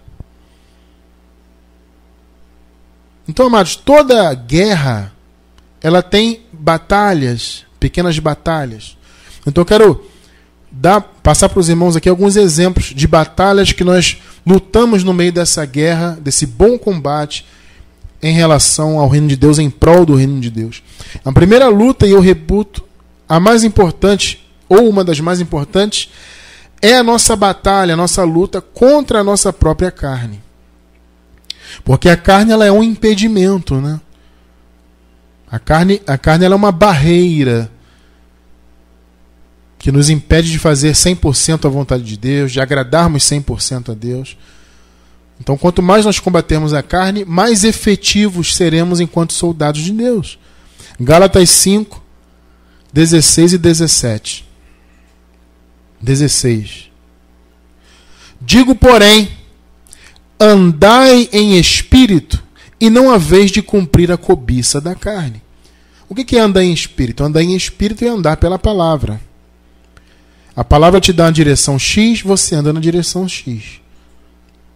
[3.26, 5.12] Então, amados, toda guerra
[5.80, 8.96] ela tem batalhas, pequenas batalhas.
[9.46, 10.04] Então eu quero
[10.70, 15.32] dar, passar para os irmãos aqui alguns exemplos de batalhas que nós lutamos no meio
[15.32, 17.44] dessa guerra, desse bom combate
[18.22, 20.82] em relação ao reino de Deus, em prol do reino de Deus.
[21.24, 22.84] A primeira luta, e eu reputo,
[23.28, 26.10] a mais importante, ou uma das mais importantes,
[26.82, 30.40] é a nossa batalha, a nossa luta contra a nossa própria carne.
[31.84, 34.00] Porque a carne ela é um impedimento, né?
[35.50, 37.70] A carne, a carne ela é uma barreira
[39.78, 44.36] que nos impede de fazer 100% a vontade de Deus, de agradarmos 100% a Deus.
[45.40, 50.38] Então, quanto mais nós combatermos a carne, mais efetivos seremos enquanto soldados de Deus.
[51.00, 52.02] Gálatas 5,
[52.92, 54.48] 16 e 17.
[56.00, 56.90] 16.
[58.40, 59.30] Digo, porém,
[60.40, 62.42] andai em espírito
[62.80, 65.42] e não haveis de cumprir a cobiça da carne.
[66.08, 67.22] O que é andar em espírito?
[67.22, 69.20] Andar em espírito é andar pela palavra.
[70.56, 73.80] A palavra te dá uma direção X, você anda na direção X.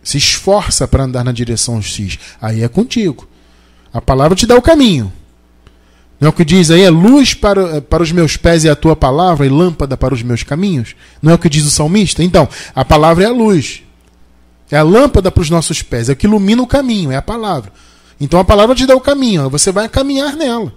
[0.02, 2.18] Se esforça para andar na direção X.
[2.40, 3.26] Aí é contigo.
[3.92, 5.12] A palavra te dá o caminho.
[6.20, 6.82] Não é o que diz aí?
[6.82, 10.22] É luz para, para os meus pés e a tua palavra, e lâmpada para os
[10.22, 10.94] meus caminhos?
[11.20, 12.22] Não é o que diz o salmista?
[12.22, 13.82] Então, a palavra é a luz.
[14.70, 17.22] É a lâmpada para os nossos pés, é o que ilumina o caminho, é a
[17.22, 17.72] palavra.
[18.22, 20.72] Então a palavra te dá o caminho, você vai caminhar nela.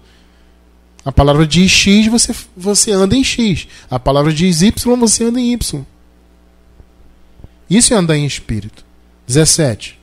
[1.05, 3.67] A palavra diz X, você, você anda em X.
[3.87, 5.85] A palavra diz Y, você anda em Y.
[7.69, 8.83] Isso é andar em espírito.
[9.27, 9.99] 17.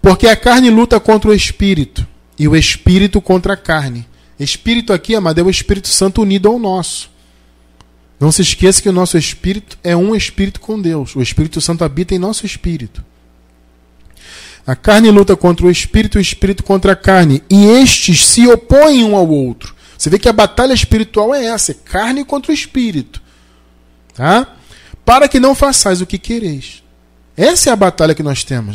[0.00, 2.06] Porque a carne luta contra o espírito
[2.38, 4.08] e o espírito contra a carne.
[4.40, 7.10] Espírito aqui, amado, é o Espírito Santo unido ao nosso.
[8.18, 11.14] Não se esqueça que o nosso espírito é um espírito com Deus.
[11.14, 13.04] O Espírito Santo habita em nosso espírito.
[14.66, 17.42] A carne luta contra o espírito o espírito contra a carne.
[17.48, 19.74] E estes se opõem um ao outro.
[19.96, 23.22] Você vê que a batalha espiritual é essa: é carne contra o espírito.
[24.14, 24.56] Tá?
[25.04, 26.82] Para que não façais o que quereis.
[27.36, 28.74] Essa é a batalha que nós temos.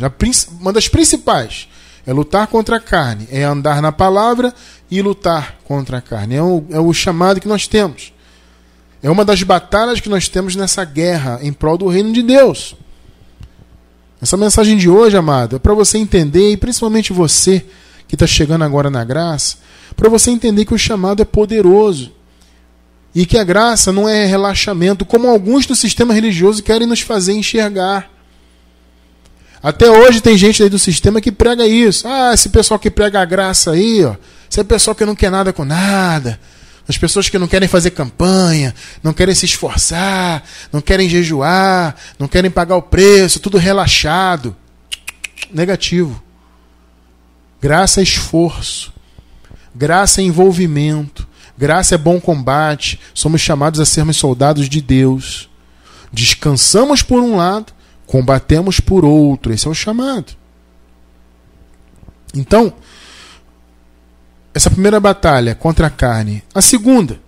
[0.60, 1.68] uma das principais
[2.06, 4.54] é lutar contra a carne, é andar na palavra
[4.90, 6.36] e lutar contra a carne.
[6.36, 8.12] É o, é o chamado que nós temos.
[9.02, 12.76] É uma das batalhas que nós temos nessa guerra em prol do reino de Deus.
[14.20, 17.64] Essa mensagem de hoje, amado, é para você entender, e principalmente você
[18.06, 19.56] que está chegando agora na graça,
[19.96, 22.12] para você entender que o chamado é poderoso.
[23.14, 27.32] E que a graça não é relaxamento, como alguns do sistema religioso querem nos fazer
[27.32, 28.08] enxergar.
[29.62, 32.06] Até hoje tem gente aí do sistema que prega isso.
[32.06, 34.14] Ah, esse pessoal que prega a graça aí, ó.
[34.50, 36.40] Esse é pessoal que não quer nada com nada.
[36.88, 40.42] As pessoas que não querem fazer campanha, não querem se esforçar,
[40.72, 44.56] não querem jejuar, não querem pagar o preço, tudo relaxado.
[45.52, 46.22] Negativo.
[47.60, 48.92] Graça é esforço.
[49.74, 51.26] Graça é envolvimento.
[51.56, 52.98] Graça é bom combate.
[53.14, 55.48] Somos chamados a sermos soldados de Deus.
[56.12, 57.72] Descansamos por um lado
[58.12, 59.54] combatemos por outro.
[59.54, 60.34] Esse é o chamado.
[62.34, 62.74] Então,
[64.54, 66.42] essa primeira batalha contra a carne.
[66.54, 67.20] A segunda.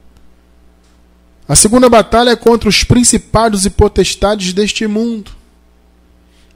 [1.48, 5.32] A segunda batalha é contra os principados e potestades deste mundo.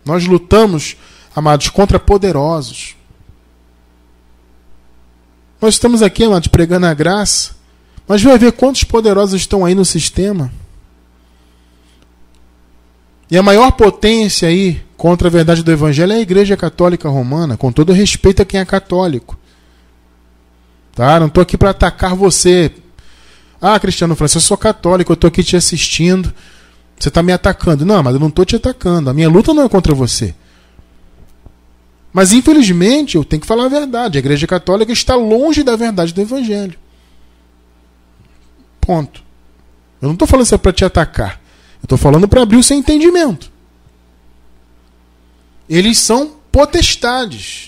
[0.04, 0.96] Nós lutamos,
[1.34, 2.96] amados, contra poderosos.
[5.60, 7.56] Nós estamos aqui, amados, pregando a graça.
[8.06, 10.50] Mas vai ver quantos poderosos estão aí no sistema.
[13.30, 17.58] E a maior potência aí contra a verdade do Evangelho é a Igreja Católica Romana,
[17.58, 19.38] com todo respeito a quem é católico.
[20.98, 21.20] Tá?
[21.20, 22.72] Não estou aqui para atacar você.
[23.62, 26.34] Ah, Cristiano Francisco, eu sou católico, eu estou aqui te assistindo.
[26.98, 27.86] Você está me atacando.
[27.86, 29.08] Não, mas eu não estou te atacando.
[29.08, 30.34] A minha luta não é contra você.
[32.12, 34.18] Mas infelizmente eu tenho que falar a verdade.
[34.18, 36.76] A Igreja Católica está longe da verdade do Evangelho.
[38.80, 39.22] Ponto.
[40.02, 41.40] Eu não estou falando isso para te atacar.
[41.80, 43.52] Eu estou falando para abrir o seu entendimento.
[45.68, 47.67] Eles são potestades.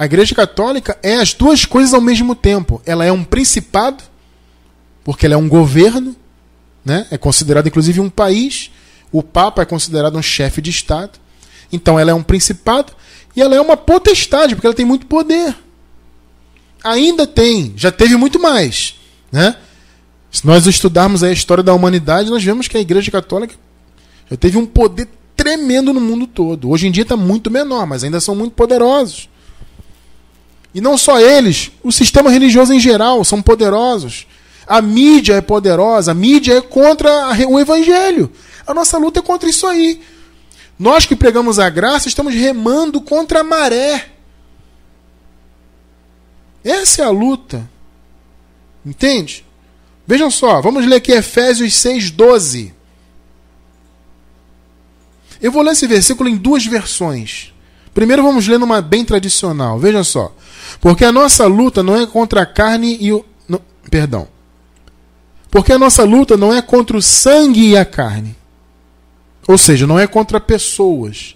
[0.00, 2.80] A Igreja Católica é as duas coisas ao mesmo tempo.
[2.86, 4.02] Ela é um principado,
[5.04, 6.16] porque ela é um governo,
[6.82, 7.06] né?
[7.10, 8.70] é considerado inclusive um país.
[9.12, 11.18] O Papa é considerado um chefe de Estado.
[11.70, 12.94] Então ela é um principado
[13.36, 15.54] e ela é uma potestade, porque ela tem muito poder.
[16.82, 18.94] Ainda tem, já teve muito mais.
[19.30, 19.54] Né?
[20.32, 23.54] Se nós estudarmos a história da humanidade, nós vemos que a Igreja Católica
[24.30, 26.70] já teve um poder tremendo no mundo todo.
[26.70, 29.28] Hoje em dia está muito menor, mas ainda são muito poderosos.
[30.74, 34.26] E não só eles, o sistema religioso em geral são poderosos.
[34.66, 37.10] A mídia é poderosa, a mídia é contra
[37.48, 38.30] o evangelho.
[38.66, 40.00] A nossa luta é contra isso aí.
[40.78, 44.10] Nós que pregamos a graça estamos remando contra a maré.
[46.64, 47.68] Essa é a luta.
[48.86, 49.44] Entende?
[50.06, 52.72] Vejam só, vamos ler aqui Efésios 6,12.
[55.40, 57.49] Eu vou ler esse versículo em duas versões.
[57.94, 59.78] Primeiro vamos ler numa bem tradicional.
[59.78, 60.34] Vejam só.
[60.80, 63.24] Porque a nossa luta não é contra a carne e o.
[63.48, 64.28] Não, perdão.
[65.50, 68.36] Porque a nossa luta não é contra o sangue e a carne.
[69.48, 71.34] Ou seja, não é contra pessoas.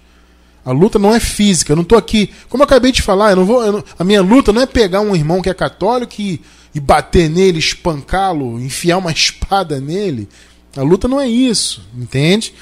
[0.65, 1.73] A luta não é física.
[1.73, 2.33] Eu não estou aqui.
[2.49, 4.67] Como eu acabei de falar, eu não vou, eu não, a minha luta não é
[4.67, 6.41] pegar um irmão que é católico e
[6.75, 10.29] e bater nele, espancá-lo, enfiar uma espada nele.
[10.77, 12.53] A luta não é isso, entende?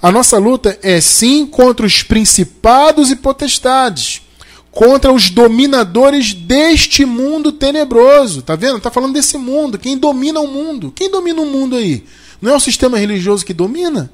[0.00, 4.22] A nossa luta é sim contra os principados e potestades,
[4.70, 8.42] contra os dominadores deste mundo tenebroso.
[8.42, 8.80] Tá vendo?
[8.80, 9.78] Tá falando desse mundo.
[9.78, 10.90] Quem domina o mundo?
[10.90, 12.04] Quem domina o mundo aí?
[12.40, 14.10] Não é o sistema religioso que domina?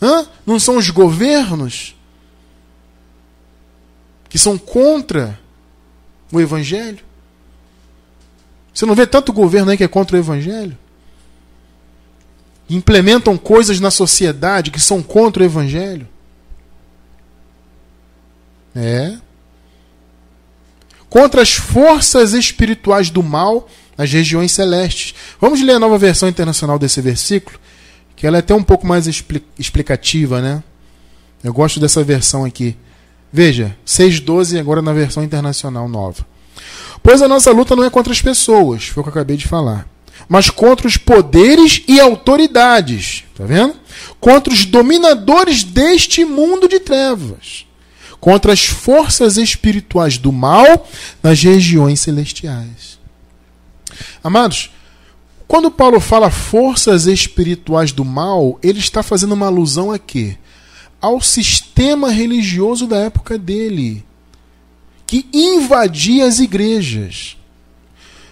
[0.00, 0.26] Hã?
[0.46, 1.94] Não são os governos
[4.28, 5.40] que são contra
[6.30, 6.98] o evangelho?
[8.74, 10.76] Você não vê tanto governo aí que é contra o evangelho?
[12.68, 16.06] Implementam coisas na sociedade que são contra o evangelho?
[18.74, 19.16] É.
[21.08, 25.14] contra as forças espirituais do mal nas regiões celestes.
[25.40, 27.58] Vamos ler a nova versão internacional desse versículo,
[28.14, 29.06] que ela é até um pouco mais
[29.58, 30.62] explicativa, né?
[31.42, 32.76] Eu gosto dessa versão aqui.
[33.32, 36.24] Veja, 6.12 agora na versão internacional nova.
[37.02, 39.46] Pois a nossa luta não é contra as pessoas, foi o que eu acabei de
[39.46, 39.88] falar,
[40.28, 43.24] mas contra os poderes e autoridades.
[43.36, 43.74] Tá vendo?
[44.18, 47.66] Contra os dominadores deste mundo de trevas.
[48.18, 50.88] Contra as forças espirituais do mal
[51.22, 52.98] nas regiões celestiais.
[54.22, 54.70] Amados,
[55.48, 60.36] quando Paulo fala forças espirituais do mal, ele está fazendo uma alusão a quê?
[61.00, 64.04] Ao sistema religioso da época dele,
[65.06, 67.37] que invadia as igrejas.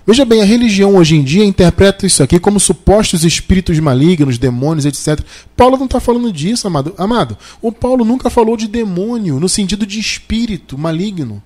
[0.07, 4.87] Veja bem, a religião hoje em dia interpreta isso aqui como supostos espíritos malignos, demônios,
[4.87, 5.25] etc.
[5.57, 6.95] Paulo não está falando disso, amado.
[6.97, 11.43] Amado, o Paulo nunca falou de demônio no sentido de espírito maligno.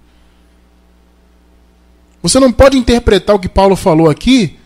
[2.23, 4.59] Você não pode interpretar o que Paulo falou aqui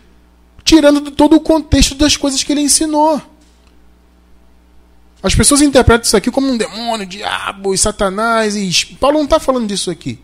[0.65, 3.21] tirando todo o contexto das coisas que ele ensinou.
[5.23, 8.55] As pessoas interpretam isso aqui como um demônio, diabo e satanás.
[8.55, 8.95] E...
[8.95, 10.19] Paulo não está falando disso aqui.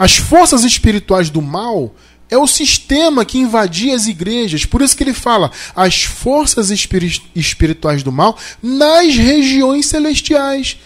[0.00, 1.94] As forças espirituais do mal
[2.30, 4.64] é o sistema que invadia as igrejas.
[4.64, 10.78] Por isso que ele fala as forças espirituais do mal nas regiões celestiais.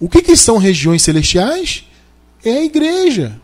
[0.00, 1.84] O que, que são regiões celestiais?
[2.44, 3.40] É a igreja.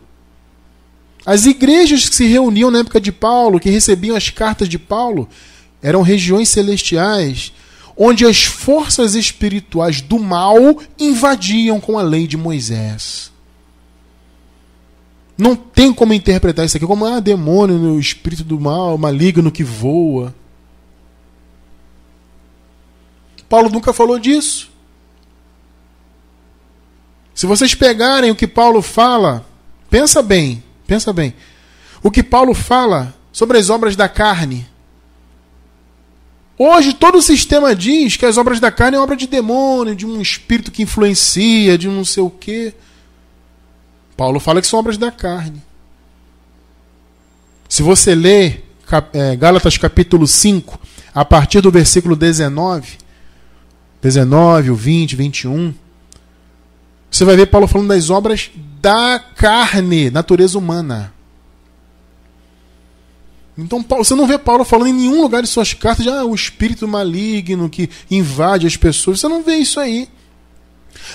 [1.25, 5.29] As igrejas que se reuniam na época de Paulo, que recebiam as cartas de Paulo,
[5.81, 7.53] eram regiões celestiais,
[7.95, 10.57] onde as forças espirituais do mal
[10.99, 13.31] invadiam com a lei de Moisés.
[15.39, 19.63] Não tem como interpretar isso aqui como ah, demônio, no espírito do mal, maligno que
[19.63, 20.35] voa.
[23.47, 24.69] Paulo nunca falou disso.
[27.33, 29.45] Se vocês pegarem o que Paulo fala,
[29.89, 31.33] pensa bem, pensa bem.
[32.03, 34.67] O que Paulo fala sobre as obras da carne.
[36.57, 40.05] Hoje todo o sistema diz que as obras da carne é obra de demônio, de
[40.05, 42.73] um espírito que influencia, de um não sei o quê.
[44.19, 45.63] Paulo fala que são obras da carne.
[47.69, 48.69] Se você ler
[49.13, 50.77] é, Gálatas capítulo 5,
[51.15, 52.97] a partir do versículo 19,
[54.01, 55.73] 19, o 20, 21,
[57.09, 58.51] você vai ver Paulo falando das obras
[58.81, 61.13] da carne, natureza humana.
[63.57, 66.35] Então você não vê Paulo falando em nenhum lugar de suas cartas de ah, o
[66.35, 69.21] espírito maligno que invade as pessoas.
[69.21, 70.09] Você não vê isso aí.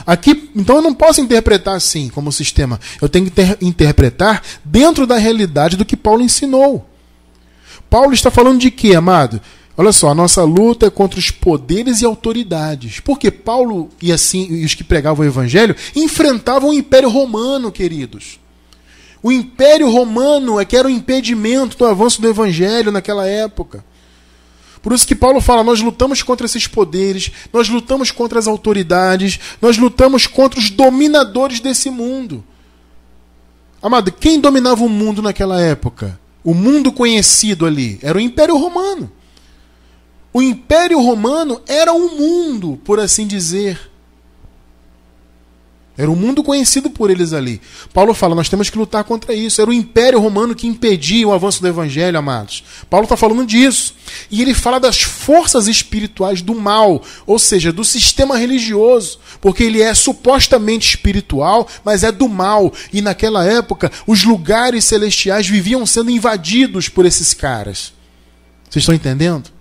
[0.06, 2.80] Aqui, então eu não posso interpretar assim como sistema.
[3.00, 6.88] Eu tenho que ter, interpretar dentro da realidade do que Paulo ensinou.
[7.88, 9.40] Paulo está falando de quê, amado?
[9.76, 13.00] Olha só, a nossa luta é contra os poderes e autoridades.
[13.00, 18.38] Porque Paulo e assim e os que pregavam o evangelho enfrentavam o Império Romano, queridos.
[19.22, 23.84] O Império Romano é que era o impedimento do avanço do evangelho naquela época.
[24.84, 29.40] Por isso que Paulo fala: nós lutamos contra esses poderes, nós lutamos contra as autoridades,
[29.60, 32.44] nós lutamos contra os dominadores desse mundo.
[33.82, 36.20] Amado, quem dominava o mundo naquela época?
[36.44, 39.10] O mundo conhecido ali era o Império Romano.
[40.30, 43.90] O Império Romano era o mundo, por assim dizer.
[45.96, 47.60] Era o mundo conhecido por eles ali.
[47.92, 49.60] Paulo fala: nós temos que lutar contra isso.
[49.60, 52.64] Era o Império Romano que impedia o avanço do Evangelho, amados.
[52.90, 53.94] Paulo está falando disso.
[54.28, 59.20] E ele fala das forças espirituais do mal, ou seja, do sistema religioso.
[59.40, 62.72] Porque ele é supostamente espiritual, mas é do mal.
[62.92, 67.92] E naquela época, os lugares celestiais viviam sendo invadidos por esses caras.
[68.68, 69.53] Vocês estão entendendo?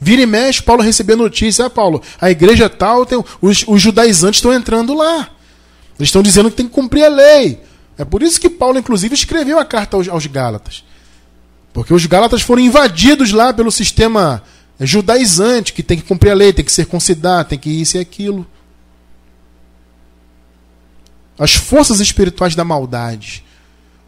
[0.00, 4.38] Vira e mexe, Paulo recebeu notícia, ah, Paulo, a igreja tal, tem, os, os judaizantes
[4.38, 5.30] estão entrando lá.
[5.98, 7.62] Eles estão dizendo que tem que cumprir a lei.
[7.96, 10.84] É por isso que Paulo, inclusive, escreveu a carta aos, aos Gálatas.
[11.72, 14.42] Porque os Gálatas foram invadidos lá pelo sistema
[14.80, 18.46] judaizante, que tem que cumprir a lei, tem que circuncidar, tem que isso e aquilo.
[21.38, 23.44] As forças espirituais da maldade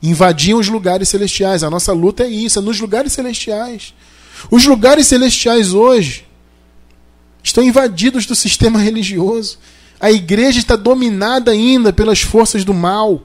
[0.03, 1.63] invadiam os lugares celestiais.
[1.63, 3.95] A nossa luta é isso, é nos lugares celestiais.
[4.51, 6.27] Os lugares celestiais hoje
[7.43, 9.59] estão invadidos do sistema religioso.
[10.01, 13.23] A igreja está dominada ainda pelas forças do mal,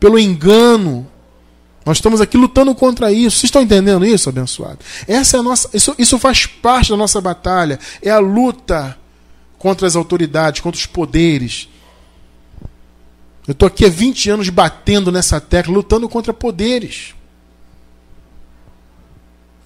[0.00, 1.06] pelo engano.
[1.84, 3.36] Nós estamos aqui lutando contra isso.
[3.36, 4.78] Vocês estão entendendo isso, abençoado?
[5.06, 7.78] Essa é nossa, isso, isso faz parte da nossa batalha.
[8.02, 8.98] É a luta
[9.58, 11.68] contra as autoridades, contra os poderes.
[13.46, 17.13] Eu estou aqui há 20 anos batendo nessa tecla, lutando contra poderes.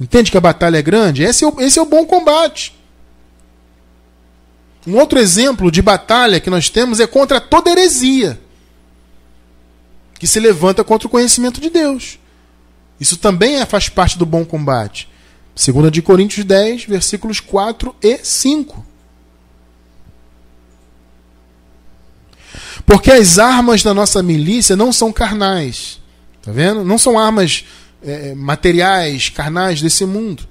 [0.00, 1.22] Entende que a batalha é grande?
[1.22, 2.74] Esse é o, esse é o bom combate.
[4.86, 8.40] Um outro exemplo de batalha que nós temos é contra toda heresia.
[10.18, 12.18] que se levanta contra o conhecimento de Deus.
[12.98, 15.08] Isso também é, faz parte do bom combate.
[15.54, 18.84] 2 de Coríntios 10, versículos 4 e 5.
[22.84, 26.00] Porque as armas da nossa milícia não são carnais.
[26.42, 26.84] Tá vendo?
[26.84, 27.64] Não são armas
[28.02, 30.46] é, materiais, carnais desse mundo.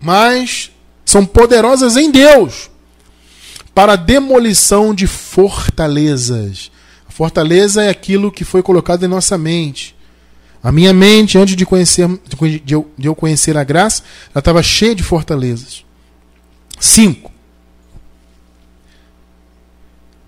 [0.00, 0.70] Mas
[1.04, 2.70] são poderosas em Deus
[3.74, 6.70] para a demolição de fortalezas.
[7.08, 9.94] A fortaleza é aquilo que foi colocado em nossa mente.
[10.62, 12.08] A minha mente, antes de, conhecer,
[12.64, 14.02] de, eu, de eu conhecer a graça,
[14.34, 15.84] ela estava cheia de fortalezas.
[16.80, 17.30] Cinco.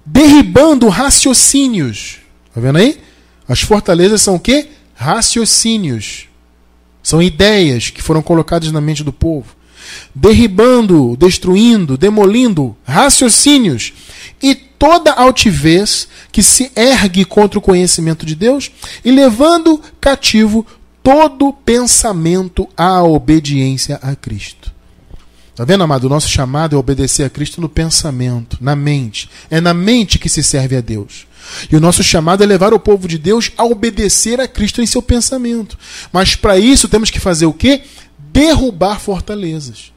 [0.05, 2.19] Derribando raciocínios.
[2.49, 3.01] Está vendo aí?
[3.49, 4.69] As fortalezas são o quê?
[4.99, 6.27] Raciocínios.
[7.03, 9.59] São ideias que foram colocadas na mente do povo
[10.15, 13.93] derribando, destruindo, demolindo raciocínios
[14.43, 18.71] e toda altivez que se ergue contra o conhecimento de Deus
[19.05, 20.67] e levando cativo
[21.03, 24.73] todo pensamento à obediência a Cristo.
[25.51, 26.05] Está vendo, amado?
[26.05, 29.29] O nosso chamado é obedecer a Cristo no pensamento, na mente.
[29.51, 31.27] É na mente que se serve a Deus.
[31.71, 34.87] E o nosso chamado é levar o povo de Deus a obedecer a Cristo em
[34.87, 35.79] seu pensamento.
[36.13, 37.83] Mas para isso temos que fazer o quê?
[38.33, 39.93] derrubar fortalezas.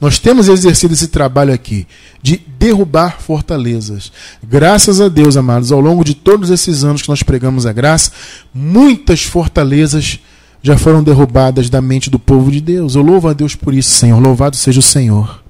[0.00, 1.86] Nós temos exercido esse trabalho aqui
[2.20, 4.10] de derrubar fortalezas.
[4.42, 8.10] Graças a Deus, amados, ao longo de todos esses anos que nós pregamos a graça,
[8.52, 10.18] muitas fortalezas
[10.62, 12.94] já foram derrubadas da mente do povo de Deus.
[12.94, 14.18] Eu louvo a Deus por isso, Senhor.
[14.18, 15.41] Louvado seja o Senhor.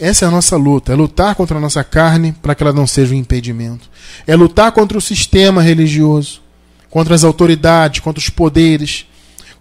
[0.00, 2.86] Essa é a nossa luta, é lutar contra a nossa carne para que ela não
[2.86, 3.90] seja um impedimento.
[4.26, 6.40] É lutar contra o sistema religioso
[6.90, 9.06] contra as autoridades, contra os poderes,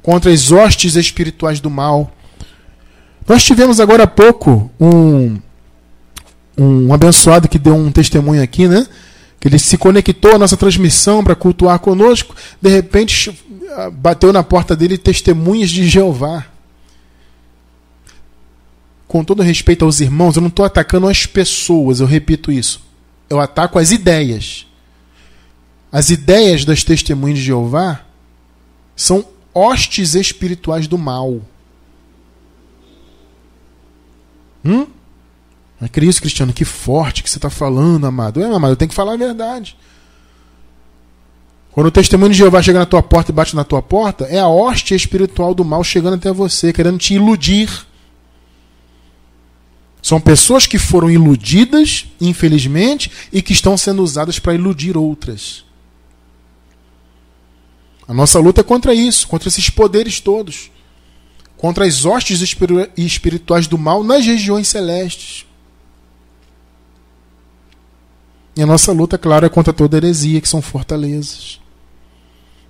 [0.01, 2.11] contra as hostes espirituais do mal.
[3.27, 5.37] Nós tivemos agora há pouco um,
[6.57, 8.85] um abençoado que deu um testemunho aqui, né?
[9.39, 13.31] Que ele se conectou à nossa transmissão para cultuar conosco, de repente
[13.93, 16.45] bateu na porta dele testemunhas de Jeová.
[19.09, 22.79] Com todo respeito aos irmãos, eu não estou atacando as pessoas, eu repito isso.
[23.27, 24.67] Eu ataco as ideias.
[25.91, 28.01] As ideias das testemunhas de Jeová
[28.95, 31.41] são hostes espirituais do mal.
[34.63, 34.85] Hum?
[35.81, 38.39] É isso, Cristiano, que forte que você está falando, amado.
[38.39, 39.75] É, amado, eu tenho que falar a verdade.
[41.71, 44.37] Quando o testemunho de Jeová chega na tua porta e bate na tua porta, é
[44.37, 47.88] a hoste espiritual do mal chegando até você, querendo te iludir.
[50.01, 55.65] São pessoas que foram iludidas, infelizmente, e que estão sendo usadas para iludir outras.
[58.07, 60.71] A nossa luta é contra isso, contra esses poderes todos.
[61.57, 62.41] Contra as hostes
[62.97, 65.45] espirituais do mal nas regiões celestes.
[68.55, 71.59] E a nossa luta, claro, é contra toda heresia, que são fortalezas.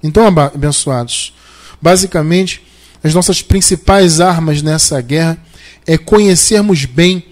[0.04, 1.34] Então, abençoados,
[1.82, 2.64] basicamente,
[3.04, 5.42] as nossas principais armas nessa guerra
[5.90, 7.24] é conhecermos bem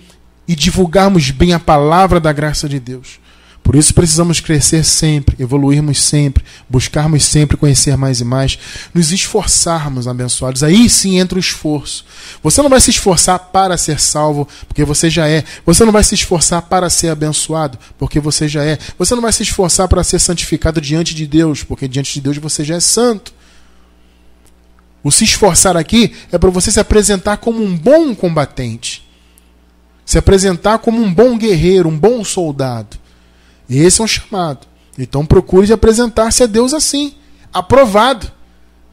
[0.48, 3.20] e divulgarmos bem a palavra da graça de Deus.
[3.62, 8.58] Por isso precisamos crescer sempre, evoluirmos sempre, buscarmos sempre conhecer mais e mais,
[8.96, 10.64] nos esforçarmos, abençoados.
[10.64, 12.04] Aí sim entra o esforço.
[12.42, 15.44] Você não vai se esforçar para ser salvo, porque você já é.
[15.64, 18.80] Você não vai se esforçar para ser abençoado, porque você já é.
[18.98, 22.38] Você não vai se esforçar para ser santificado diante de Deus, porque diante de Deus
[22.40, 23.37] você já é santo.
[25.08, 29.08] O se esforçar aqui é para você se apresentar como um bom combatente,
[30.06, 32.98] se apresentar como um bom guerreiro, um bom soldado.
[33.70, 34.68] Esse é um chamado.
[35.00, 37.16] Então procure apresentar-se a Deus assim,
[37.54, 38.30] aprovado.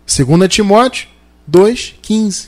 [0.06, 1.08] 2 Timóteo
[1.50, 2.46] 2,15.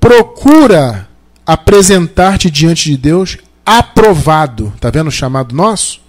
[0.00, 1.08] Procura
[1.46, 4.72] apresentar-te diante de Deus aprovado.
[4.74, 6.00] Está vendo o chamado nosso?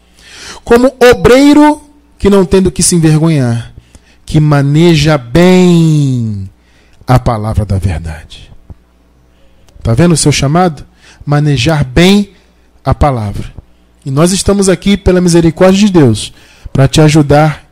[0.63, 1.79] Como obreiro
[2.17, 3.72] que não tem do que se envergonhar,
[4.25, 6.49] que maneja bem
[7.05, 8.51] a palavra da verdade.
[9.79, 10.85] Está vendo o seu chamado?
[11.25, 12.31] Manejar bem
[12.83, 13.53] a palavra.
[14.05, 16.33] E nós estamos aqui, pela misericórdia de Deus,
[16.71, 17.65] para te ajudar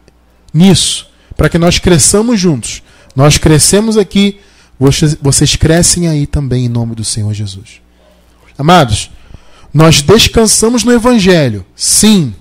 [0.54, 2.82] nisso, para que nós cresçamos juntos.
[3.16, 4.40] Nós crescemos aqui,
[4.80, 7.82] vocês, vocês crescem aí também, em nome do Senhor Jesus.
[8.58, 9.10] Amados,
[9.74, 12.34] nós descansamos no Evangelho, sim,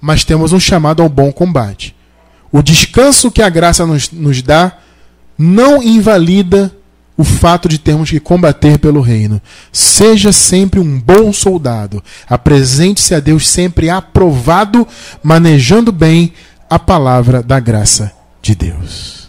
[0.00, 1.94] mas temos um chamado ao bom combate.
[2.52, 4.78] O descanso que a graça nos, nos dá
[5.38, 6.70] não invalida
[7.16, 9.40] o fato de termos que combater pelo reino.
[9.72, 12.02] Seja sempre um bom soldado.
[12.28, 14.86] Apresente-se a Deus sempre aprovado,
[15.22, 16.32] manejando bem
[16.68, 19.21] a palavra da graça de Deus.